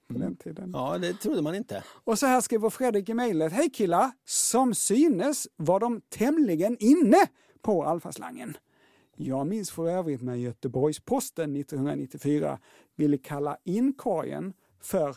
[0.08, 0.71] Den tiden.
[0.73, 1.84] ja, det trodde man inte.
[1.88, 3.54] Och så här skriver Fredrik i mejlet.
[3.54, 4.12] Hej killar!
[4.25, 7.28] Som synes var de tämligen inne
[7.62, 8.58] på alfaslangen.
[9.17, 12.60] Jag minns för övrigt när Göteborgs-Posten 1994
[12.95, 15.15] ville kalla inkorgen för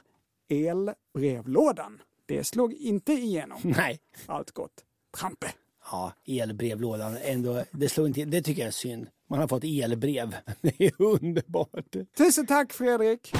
[0.49, 2.03] elbrevlådan.
[2.27, 3.59] Det slog inte igenom.
[3.65, 4.01] Nej.
[4.27, 4.85] Allt gott.
[5.17, 5.47] Trampe.
[5.91, 7.17] Ja, elbrevlådan.
[7.23, 9.07] Ändå, det, slår inte, det tycker jag är synd.
[9.31, 10.37] Man har fått elbrev.
[10.61, 11.97] Det är underbart.
[12.17, 13.33] Tusen tack Fredrik!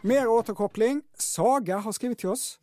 [0.00, 1.02] Mer återkoppling.
[1.18, 2.60] Saga har skrivit till oss.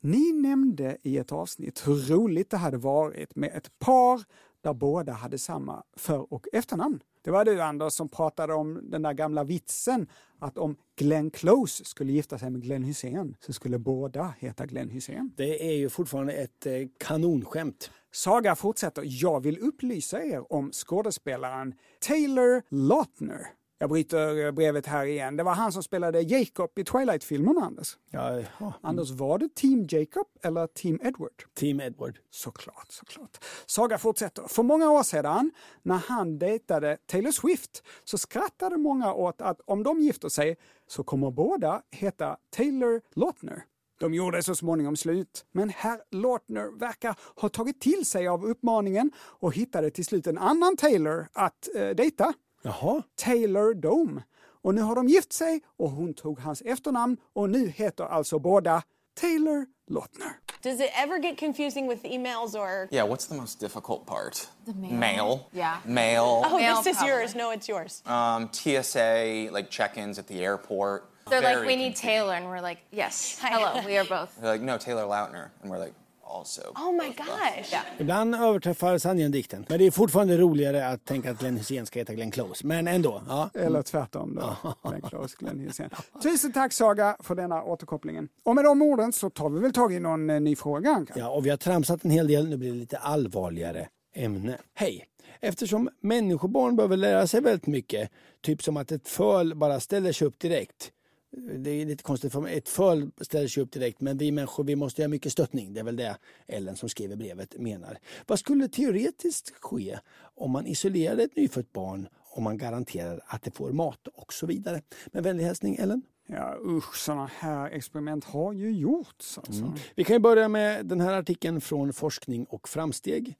[0.00, 4.24] Ni nämnde i ett avsnitt hur roligt det hade varit med ett par
[4.62, 7.00] där båda hade samma för och efternamn.
[7.24, 10.06] Det var du Anders som pratade om den där gamla vitsen
[10.38, 14.90] att om Glenn Close skulle gifta sig med Glenn Hussein så skulle båda heta Glenn
[14.90, 15.32] Hussein.
[15.36, 17.90] Det är ju fortfarande ett eh, kanonskämt.
[18.12, 19.02] Saga fortsätter.
[19.06, 23.61] Jag vill upplysa er om skådespelaren Taylor Lautner.
[23.82, 25.36] Jag bryter eh, brevet här igen.
[25.36, 27.96] Det var han som spelade Jacob i Twilight-filmerna, Anders.
[28.10, 28.72] Ja, ja.
[28.80, 31.44] Anders, var det Team Jacob eller Team Edward?
[31.54, 32.18] Team Edward.
[32.30, 33.44] Såklart, såklart.
[33.66, 34.44] Saga fortsätter.
[34.48, 35.50] För många år sedan,
[35.82, 41.04] när han dejtade Taylor Swift, så skrattade många åt att om de gifter sig så
[41.04, 43.64] kommer båda heta Taylor Lautner.
[44.00, 49.10] De gjorde så småningom slut, men herr Lautner verkar ha tagit till sig av uppmaningen
[49.16, 52.34] och hittade till slut en annan Taylor att eh, dejta.
[52.62, 53.02] Jaha.
[53.16, 54.22] Taylor Dome.
[54.64, 58.38] Och nu har de gift sig och hon tog hans efternamn och nu heter alltså
[58.38, 58.82] båda
[59.20, 60.32] Taylor Lautner.
[60.62, 62.88] Does it ever get confusing with emails or?
[62.92, 64.48] Yeah, what's the most difficult part?
[64.64, 64.92] The mail.
[64.92, 65.40] Mail.
[65.52, 65.76] Yeah.
[65.84, 66.42] Mail.
[66.46, 67.08] Oh, Mail, this is probably.
[67.08, 67.34] yours.
[67.34, 68.02] No, it's yours.
[68.06, 71.10] Um, TSA, like check-ins at the airport.
[71.28, 74.36] They're like, Very we need Taylor, and we're like, yes, hello, we are both.
[74.40, 75.50] They're like, no, Taylor Lautner.
[75.62, 75.94] And we're like,
[76.38, 76.62] also.
[76.62, 77.72] Oh my gosh.
[77.72, 77.84] Yeah.
[77.98, 79.66] Ibland överträffar sanningen dikten.
[79.68, 82.66] Men det är fortfarande roligare att tänka att Glenn Hysén ska heta Glenn Close.
[82.66, 83.22] Men ändå.
[83.28, 83.50] Ja.
[83.54, 84.74] Eller tvärtom då.
[84.88, 85.90] Glenn Close, Glenn Hysén.
[86.22, 88.28] Tusen tack Saga för denna återkopplingen.
[88.44, 90.90] Och med de orden så tar vi väl tag i någon eh, ny fråga.
[90.90, 91.14] Anka?
[91.16, 92.48] Ja, och vi har tramsat en hel del.
[92.48, 94.58] Nu blir det lite allvarligare ämne.
[94.74, 95.06] Hej!
[95.40, 100.26] Eftersom människobarn behöver lära sig väldigt mycket, typ som att ett föl bara ställer sig
[100.26, 100.92] upp direkt.
[101.36, 104.76] Det är lite konstigt, för ett föl ställer sig upp direkt, men vi människor vi
[104.76, 105.74] måste göra mycket stöttning.
[105.74, 106.16] Det är väl det
[106.46, 107.98] Ellen som skriver brevet menar.
[108.26, 109.98] Vad skulle teoretiskt ske
[110.34, 114.46] om man isolerade ett nyfött barn om man garanterar att det får mat och så
[114.46, 114.82] vidare?
[115.12, 116.02] Med vänlig hälsning Ellen.
[116.26, 119.38] Ja usch, sådana här experiment har ju gjorts.
[119.38, 119.62] Alltså.
[119.62, 119.74] Mm.
[119.94, 123.34] Vi kan börja med den här artikeln från Forskning och framsteg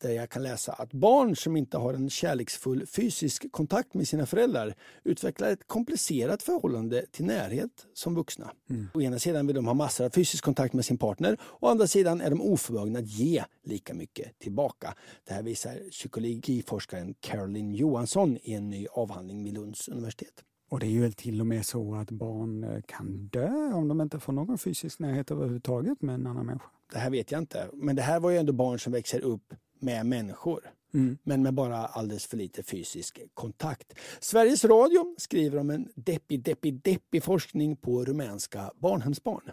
[0.00, 4.26] där jag kan läsa att barn som inte har en kärleksfull fysisk kontakt med sina
[4.26, 8.50] föräldrar utvecklar ett komplicerat förhållande till närhet som vuxna.
[8.94, 11.86] Å ena sidan vill de ha massor av fysisk kontakt med sin partner, å andra
[11.86, 14.94] sidan är de oförmögna att ge lika mycket tillbaka.
[15.24, 20.44] Det här visar psykologiforskaren Caroline Johansson i en ny avhandling vid Lunds universitet.
[20.70, 24.00] Och det är ju till och med så att barn eh, kan dö om de
[24.00, 26.66] inte får någon fysisk närhet överhuvudtaget med en annan människa.
[26.92, 29.54] Det här vet jag inte, men det här var ju ändå barn som växer upp
[29.80, 30.60] med människor.
[30.94, 31.18] Mm.
[31.22, 33.94] men med bara alldeles för lite fysisk kontakt.
[34.20, 39.50] Sveriges Radio skriver om en deppig, deppig, deppig forskning på rumänska barnhemsbarn.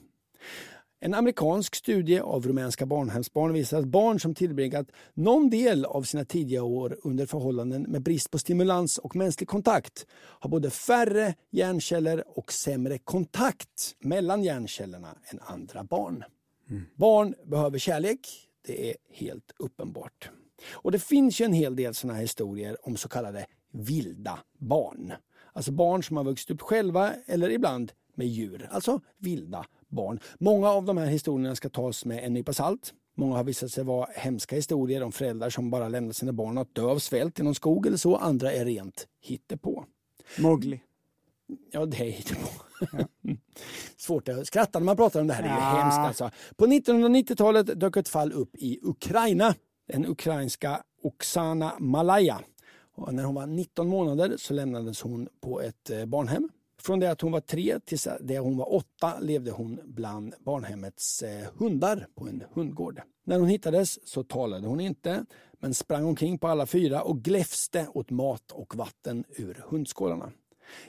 [1.00, 6.26] En amerikansk studie av rumänska barnhemsbarn visar att barn som tillbringat någon del av sina
[6.26, 12.24] tidiga år under förhållanden med brist på stimulans och mänsklig kontakt har både färre hjärnceller
[12.38, 16.24] och sämre kontakt mellan hjärncellerna än andra barn.
[16.96, 18.20] Barn behöver kärlek,
[18.67, 20.30] det är helt uppenbart.
[20.71, 25.13] Och det finns ju en hel del sådana historier om så kallade vilda barn.
[25.54, 28.69] Alltså barn som har vuxit upp själva eller ibland med djur.
[28.71, 30.19] Alltså vilda barn.
[30.39, 32.93] Många av de här historierna ska tas med en nypa salt.
[33.17, 36.75] Många har visat sig vara hemska historier om föräldrar som bara lämnat sina barn att
[36.75, 38.15] dö av svält i någon skog eller så.
[38.15, 39.86] Andra är rent hittepå.
[40.39, 40.82] Mowgli.
[41.71, 42.64] Ja, det är hittepå.
[43.98, 45.44] Svårt att skratta när man pratar om det här.
[45.44, 45.82] Det är ju Ja.
[45.82, 46.32] hemskt alltså.
[46.56, 49.56] På 1990-talet dök ett fall upp i Ukraina.
[49.88, 52.40] Den ukrainska Oksana Malaya.
[52.96, 56.50] Och när hon var 19 månader så lämnades hon på ett eh, barnhem.
[56.82, 61.22] Från det att hon var tre till det hon var åtta levde hon bland barnhemmets
[61.24, 63.02] eh, hundar på en hundgård.
[63.26, 65.26] När hon hittades så talade hon inte
[65.60, 70.32] men sprang omkring på alla fyra och gläfste åt mat och vatten ur hundskålarna.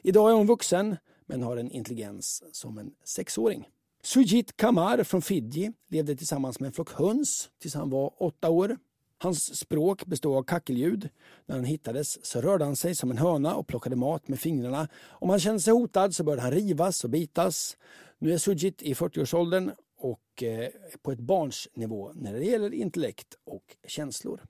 [0.03, 3.69] Idag är hon vuxen men har en intelligens som en sexåring.
[4.03, 8.79] Sujit Kamar från Fiji levde tillsammans med en flock höns tills han var åtta år.
[9.19, 11.09] Hans språk bestod av kackelljud.
[11.47, 14.89] När han hittades så rörde han sig som en höna och plockade mat med fingrarna.
[15.09, 17.77] Om han kände sig hotad så började han rivas och bitas.
[18.19, 20.69] Nu är Sujit i 40-årsåldern och eh,
[21.03, 24.41] på ett barns nivå när det gäller intellekt och känslor.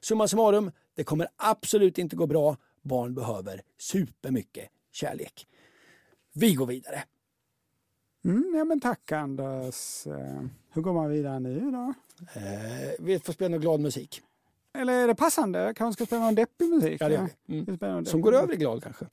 [0.00, 2.56] Summa summarum, det kommer absolut inte gå bra.
[2.82, 5.46] Barn behöver supermycket kärlek.
[6.38, 7.02] Vi går vidare.
[8.24, 10.06] Mm, ja, men tack Anders.
[10.06, 11.94] Eh, Hur går man vidare nu då?
[12.40, 14.22] Eh, vi får spela någon glad musik.
[14.78, 15.72] Eller är det passande?
[15.76, 17.00] Kanske ska spela någon deppig musik?
[17.00, 17.64] Ja, det gör vi.
[17.64, 19.06] Vi spelar någon Som går över i glad kanske.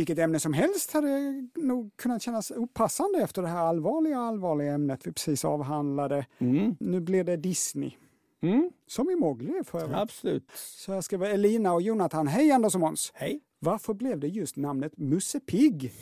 [0.00, 5.06] Vilket ämne som helst hade nog kunnat kännas opassande efter det här allvarliga, allvarliga ämnet
[5.06, 6.26] vi precis avhandlade.
[6.80, 7.92] Nu blir det Disney.
[8.86, 9.96] Som i Mowgli för övrigt.
[9.96, 10.50] Absolut.
[10.54, 12.28] Så här skriver Elina och Jonathan.
[12.28, 13.12] Hej Anders och Måns!
[13.14, 13.40] Hej!
[13.58, 15.92] Varför blev det just namnet Musse Pigg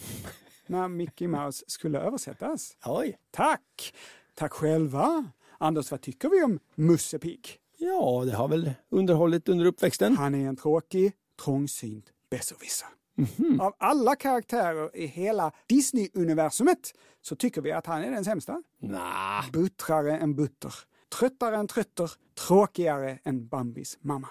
[0.66, 2.76] när Mickey Mouse skulle översättas?
[2.86, 3.18] Oj!
[3.30, 3.94] Tack!
[4.34, 5.30] Tack själva!
[5.58, 7.48] Anders, vad tycker vi om Musse Pigg?
[7.78, 10.16] Ja, det har väl underhållit under uppväxten.
[10.16, 11.12] Han är en tråkig,
[11.44, 12.88] trångsynt besserwisser.
[13.60, 18.62] Av alla karaktärer i hela Disney-universumet så tycker vi att han är den sämsta.
[18.80, 19.50] Nah.
[19.52, 20.74] Buttrare än Butter.
[21.18, 22.10] Tröttare än Trötter.
[22.46, 24.28] Tråkigare än Bambis mamma.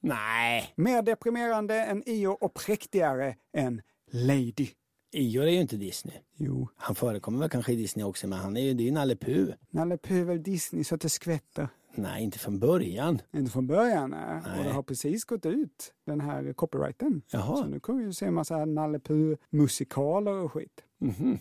[0.00, 0.72] Nej.
[0.76, 4.68] Mer deprimerande än Io och präktigare än Lady.
[5.12, 6.16] Ior är ju inte Disney.
[6.36, 6.68] Jo.
[6.76, 9.16] Han förekommer väl kanske i Disney också, men han är ju, det är ju Nalle
[9.16, 9.54] Puh.
[9.70, 11.68] Nalle Puh är väl Disney så att det skvätter.
[11.96, 13.22] Nej, inte från början.
[13.34, 14.40] Inte från början, nej.
[14.46, 14.58] Nej.
[14.58, 17.22] Och det har precis gått ut, den här copyrighten.
[17.30, 17.56] Jaha.
[17.56, 20.82] Så nu kommer vi att se en massa Nalle Puh-musikaler och skit.
[21.00, 21.38] Mhm.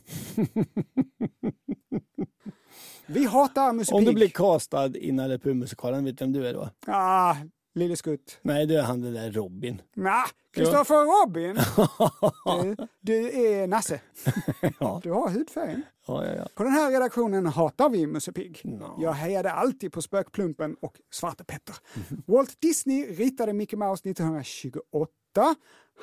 [3.06, 6.54] Vi hatar Musse Om du blir castad i Nalle Puh-musikalen, vet du vem du är
[6.54, 6.70] då?
[6.88, 7.36] Ah,
[7.76, 8.40] Lille Skutt.
[8.42, 9.82] Nej, du är han den där Robin.
[9.96, 11.56] Nah, Kristoffer Robin.
[12.78, 14.02] du, du är Nasse.
[14.80, 15.00] Ja.
[15.04, 15.82] Du har hudfärgen.
[16.08, 16.48] Ja, ja, ja.
[16.56, 18.62] På den här redaktionen hatar vi Musse Pigg.
[18.98, 21.76] Jag hejade alltid på Spökplumpen och Svarte Petter.
[21.94, 22.24] Mhm.
[22.28, 25.12] Walt Disney ritade Mickey Mouse 1928.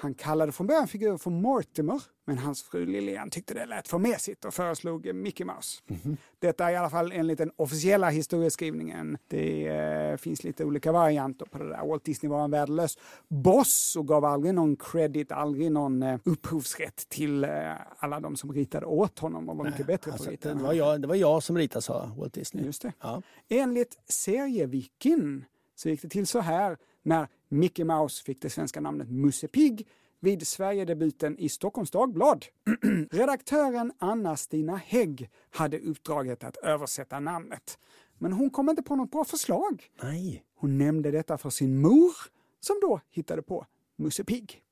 [0.01, 3.99] Han kallade från början figuren för Mortimer, men hans fru Lilian tyckte det lät för
[3.99, 5.83] mesigt och föreslog Mickey Mouse.
[5.87, 6.17] Mhm.
[6.39, 9.19] Detta är i alla fall enligt den officiella historieskrivningen.
[9.29, 11.87] Det eh, finns lite olika varianter på det där.
[11.87, 17.09] Walt Disney var en värdelös boss och gav aldrig någon credit, aldrig någon eh, upphovsrätt
[17.09, 17.51] till eh,
[17.99, 20.55] alla de som ritade åt honom och var mycket bättre på Alltså, att rita.
[20.55, 22.65] det, var jag, det var jag som ritade, sa Walt Disney.
[22.65, 22.93] Just det.
[23.01, 23.23] Ja.
[23.49, 29.11] Enligt serievikin så gick det till så här när Mickey Mouse fick det svenska namnet
[29.11, 29.87] Musse Pigg
[30.21, 32.47] vid Sverigedebuten i Stockholms Dagblad.
[33.11, 37.79] Redaktören Anna-Stina Hägg hade uppdraget att översätta namnet.
[38.19, 39.91] Men hon kom inte på något bra förslag.
[40.03, 40.45] Nej.
[40.55, 42.13] Hon nämnde detta för sin mor
[42.61, 44.63] som då hittade på Musse Pigg.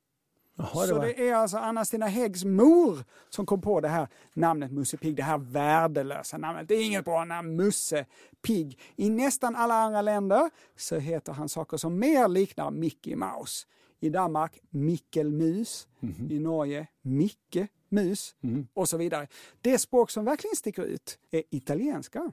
[0.58, 1.06] Jaha, det Så var...
[1.06, 5.22] det är alltså Anna-Stina Häggs mor som kom på det här namnet Musse Pigg, det
[5.22, 6.68] här värdelösa namnet.
[6.68, 8.06] Det är inget bra namn, Musse
[8.42, 8.78] Pigg.
[8.96, 13.66] I nästan alla andra länder så heter han saker som mer liknar Mickey Mouse.
[14.00, 15.88] I Danmark Mikkelmus,
[16.30, 18.34] i Norge Micke Mus
[18.74, 19.26] och så vidare.
[19.60, 22.32] Det språk som verkligen sticker ut är italienska.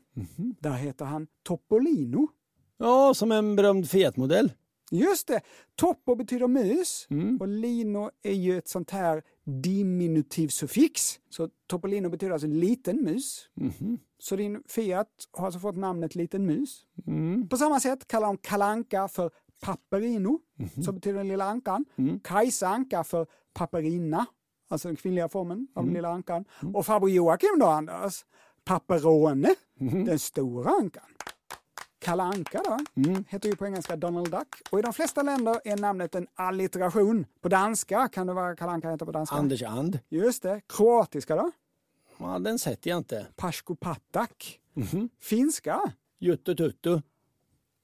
[0.59, 2.27] Där heter han Topolino.
[2.77, 4.51] Ja, som en berömd Fiat-modell.
[4.91, 5.41] Just det!
[5.75, 7.07] Toppo betyder mus
[7.39, 11.19] och lino är ju ett sånt här diminutivsuffix.
[11.29, 13.49] Så Topolino betyder alltså liten mus.
[14.19, 16.85] Så din Fiat har alltså fått namnet liten mus.
[17.49, 19.31] På samma sätt kallar de kalanka för
[19.61, 20.39] Paperino,
[20.83, 21.85] som betyder den lilla ankan.
[22.23, 24.25] Kajsa Anka för Paperina,
[24.67, 26.45] alltså den kvinnliga formen av den lilla ankan.
[26.73, 28.25] Och farbror Joakim då, Anders?
[28.63, 31.03] Paperone, den stora ankan.
[32.05, 32.79] Kalle Anka då,
[33.29, 34.61] heter ju på engelska Donald Duck.
[34.69, 37.25] Och i de flesta länder är namnet en allitteration.
[37.41, 39.35] På danska kan det vara Kalle Anka heter på danska.
[39.35, 39.99] Anders And.
[40.09, 40.61] Just det.
[40.67, 41.51] Kroatiska då?
[42.17, 43.27] Ja, den sätter jag inte.
[43.35, 44.59] Pasko Patak.
[45.21, 45.81] Finska?
[46.19, 47.01] Juttu Tuttu.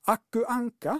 [0.05, 0.99] Akku Anka.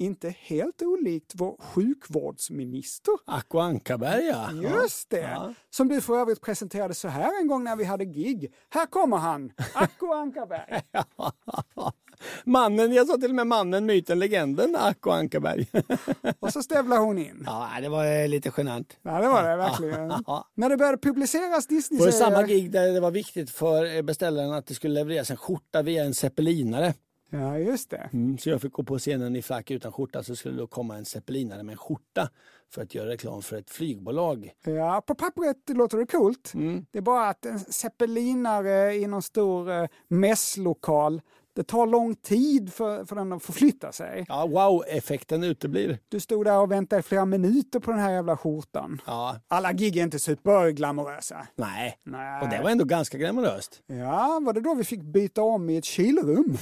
[0.00, 3.14] Inte helt olikt vår sjukvårdsminister.
[3.24, 4.52] Acko Ankarberg, ja.
[4.52, 5.20] Just det!
[5.20, 5.54] Ja.
[5.70, 8.52] Som du för övrigt presenterade så här en gång när vi hade gig.
[8.70, 10.82] Här kommer han, Acko Ankarberg.
[12.44, 15.66] Mannen, jag sa till och med mannen, myten, legenden Acko Ankarberg.
[16.40, 17.42] Och så stävlar hon in.
[17.46, 18.96] ja, det var eh, lite genant.
[19.02, 20.08] Ja, det var det verkligen.
[20.54, 22.12] När det började publiceras På Disney-serier...
[22.12, 26.04] samma gig där det var viktigt för beställaren att det skulle levereras en skjorta via
[26.04, 26.94] en zeppelinare.
[27.30, 28.10] Ja, just det.
[28.12, 30.66] Mm, så jag fick gå på scenen i frack utan skjorta så skulle det då
[30.66, 32.30] komma en zeppelinare med en skjorta
[32.70, 34.50] för att göra reklam för ett flygbolag.
[34.64, 36.52] Ja, på pappret låter det coolt.
[36.54, 36.86] Mm.
[36.90, 41.20] Det är bara att en zeppelinare i någon stor eh, mässlokal,
[41.52, 44.24] det tar lång tid för, för den att förflytta sig.
[44.28, 45.98] Ja, wow-effekten uteblir.
[46.08, 49.00] Du stod där och väntade flera minuter på den här jävla skjortan.
[49.06, 51.46] Ja, Alla gig är inte superglamorösa.
[51.56, 51.98] nej.
[52.04, 52.42] Nej.
[52.42, 53.82] Och det var ändå ganska glamoröst.
[53.86, 56.56] Ja, var det då vi fick byta om i ett kylrum?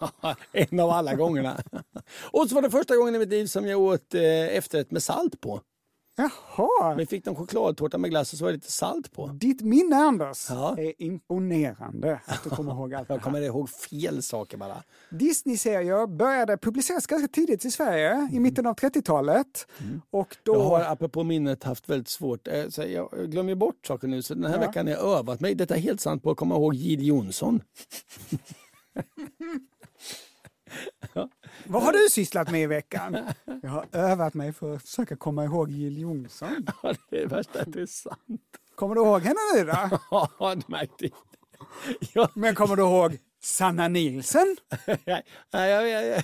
[0.52, 1.56] en av alla gångerna.
[2.32, 4.22] Och så var det första gången i mitt liv som jag åt eh,
[4.56, 5.60] efterrätt med salt på.
[6.20, 6.94] Jaha!
[6.94, 9.26] Vi fick en chokladtårta med glass och så var det lite salt på.
[9.26, 10.76] Ditt minne, Anders, Ja.
[10.78, 12.20] är imponerande.
[12.26, 14.82] Att du kommer ihåg allt Jag kommer ihåg fel saker bara.
[15.10, 19.66] Disney-serier började publiceras ganska tidigt i Sverige, i mitten av 30-talet.
[20.10, 20.54] Och då...
[20.54, 24.34] Jag har apropå minnet haft väldigt svårt, eh, så jag glömmer bort saker nu så
[24.34, 24.66] den här Ja.
[24.66, 27.60] veckan har jag övat mig, detta är helt sant, på att komma ihåg Jill Johnson.
[31.66, 33.18] Vad har du sysslat med i veckan?
[33.62, 36.66] Jag har övat mig för att försöka komma ihåg Jill Johnson.
[36.82, 38.42] Ja, det är det värsta att det är sant.
[38.74, 39.98] Kommer du ihåg henne nu då?
[40.38, 41.18] Ja, det märkte jag.
[42.12, 42.30] Ja.
[42.34, 44.56] Men kommer du ihåg Sanna Nilsen?
[44.86, 46.22] Nej, jag, jag, jag,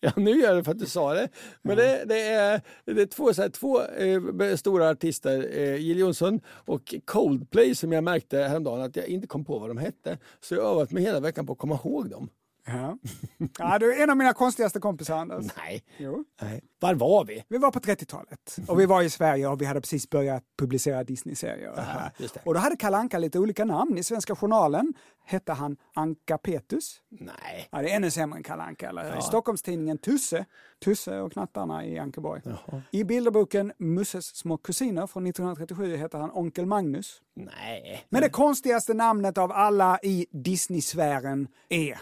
[0.00, 1.28] ja, nu gör det för att du sa det.
[1.62, 5.98] Men det, det, är, det är två, så här, två eh, stora artister, eh, Jill
[5.98, 10.18] Johnson och Coldplay som jag märkte häromdagen att jag inte kom på vad de hette.
[10.40, 12.28] Så jag har övat mig hela veckan på att komma ihåg dem.
[12.66, 12.98] Ja.
[13.58, 15.46] ja, du är en av mina konstigaste kompisar Anders.
[15.56, 15.84] Nej.
[15.96, 16.24] Jo.
[16.42, 16.62] Nej.
[16.80, 17.44] Var var vi?
[17.48, 21.04] Vi var på 30-talet och vi var i Sverige och vi hade precis börjat publicera
[21.04, 21.70] Disney-serier.
[21.70, 22.46] och.
[22.46, 23.98] Och då hade Kalle Anka lite olika namn.
[23.98, 24.94] I Svenska Journalen
[25.24, 27.00] hette han Anka Petus.
[27.08, 27.68] Nej.
[27.70, 28.88] Ja, det är ännu sämre än Kalle Anka.
[28.88, 29.04] Eller?
[29.04, 29.18] Ja.
[29.18, 30.44] I Stockholmstidningen Tusse,
[30.84, 32.42] Tusse och knattarna i Ankeborg.
[32.90, 37.22] I bilderboken Musses små kusiner från 1937 heter han Onkel Magnus.
[37.36, 38.06] Nej.
[38.08, 41.98] Men det konstigaste namnet av alla i Disney-sfären är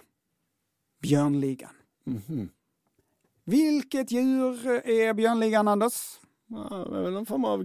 [1.02, 1.70] Björnligan.
[2.04, 2.48] Mhm.
[3.44, 5.92] Vilket djur är björnligan, Anders?
[6.46, 7.64] Ja, det är väl någon form av...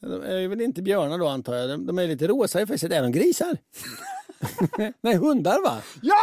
[0.00, 1.68] De är väl inte björnar då antar jag.
[1.70, 2.92] De- De är lite rosa i facet.
[2.92, 3.58] Är de grisar?
[5.00, 5.82] Nej, hundar va?
[6.02, 6.14] Ja!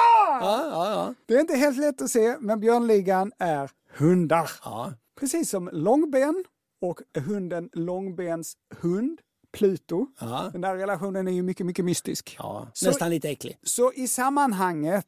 [0.41, 1.13] Ja, ja, ja.
[1.25, 4.51] Det är inte helt lätt att se, men björnligan är hundar.
[4.63, 4.93] ja.
[5.19, 6.43] Precis som långben
[6.81, 9.21] och hunden långbens hund,
[9.51, 10.07] Pluto.
[10.19, 10.49] Ja.
[10.51, 12.35] Den där relationen är ju mycket, mycket mystisk.
[12.39, 12.67] ja.
[12.73, 13.57] Så- Nästan lite äcklig.
[13.63, 15.07] Så i sammanhanget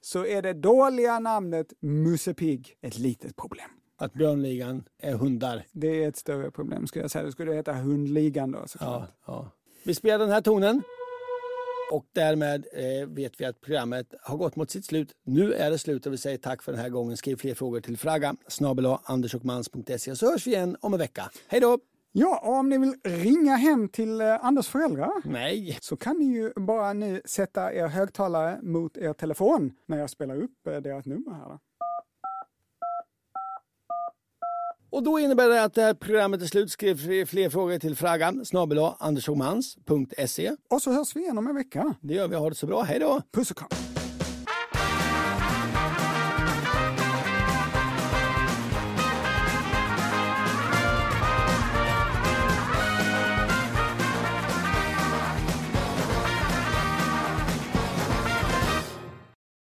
[0.00, 3.68] så är det dåliga namnet Musse Pigg ett litet problem.
[3.98, 5.66] Att björnligan är hundar.
[5.72, 7.24] Det är ett större problem skulle jag säga.
[7.24, 9.10] Det skulle heta Hundligan då såklart.
[9.26, 9.50] Ja, ja.
[9.84, 10.82] Vi spelar den här tonen.
[11.92, 15.12] Och därmed eh, vet vi att programmet har gått mot sitt slut.
[15.24, 17.16] Nu är det slut och vi säger tack för den här gången.
[17.16, 17.98] Skriv fler frågor till
[18.48, 21.30] snabel-a andersochmans.se så hörs vi igen om en vecka.
[21.48, 21.78] Hej då!
[22.16, 25.78] Ja, och om ni vill ringa hem till eh, Anders föräldrar Nej.
[25.80, 30.42] så kan ni ju bara nu sätta er högtalare mot er telefon när jag spelar
[30.42, 31.58] upp eh, deras nummer här.
[34.90, 36.70] Och då innebär det att det här programmet är slut.
[36.70, 37.96] Skriv fler, frågor till
[38.46, 40.52] snabel-a andersochmans.se.
[40.70, 41.94] Och så hörs vi igen om en vecka.
[42.00, 42.36] Det gör vi.
[42.36, 42.82] Ha det så bra.
[42.82, 43.22] Hej då!
[43.32, 43.93] Puss och kram!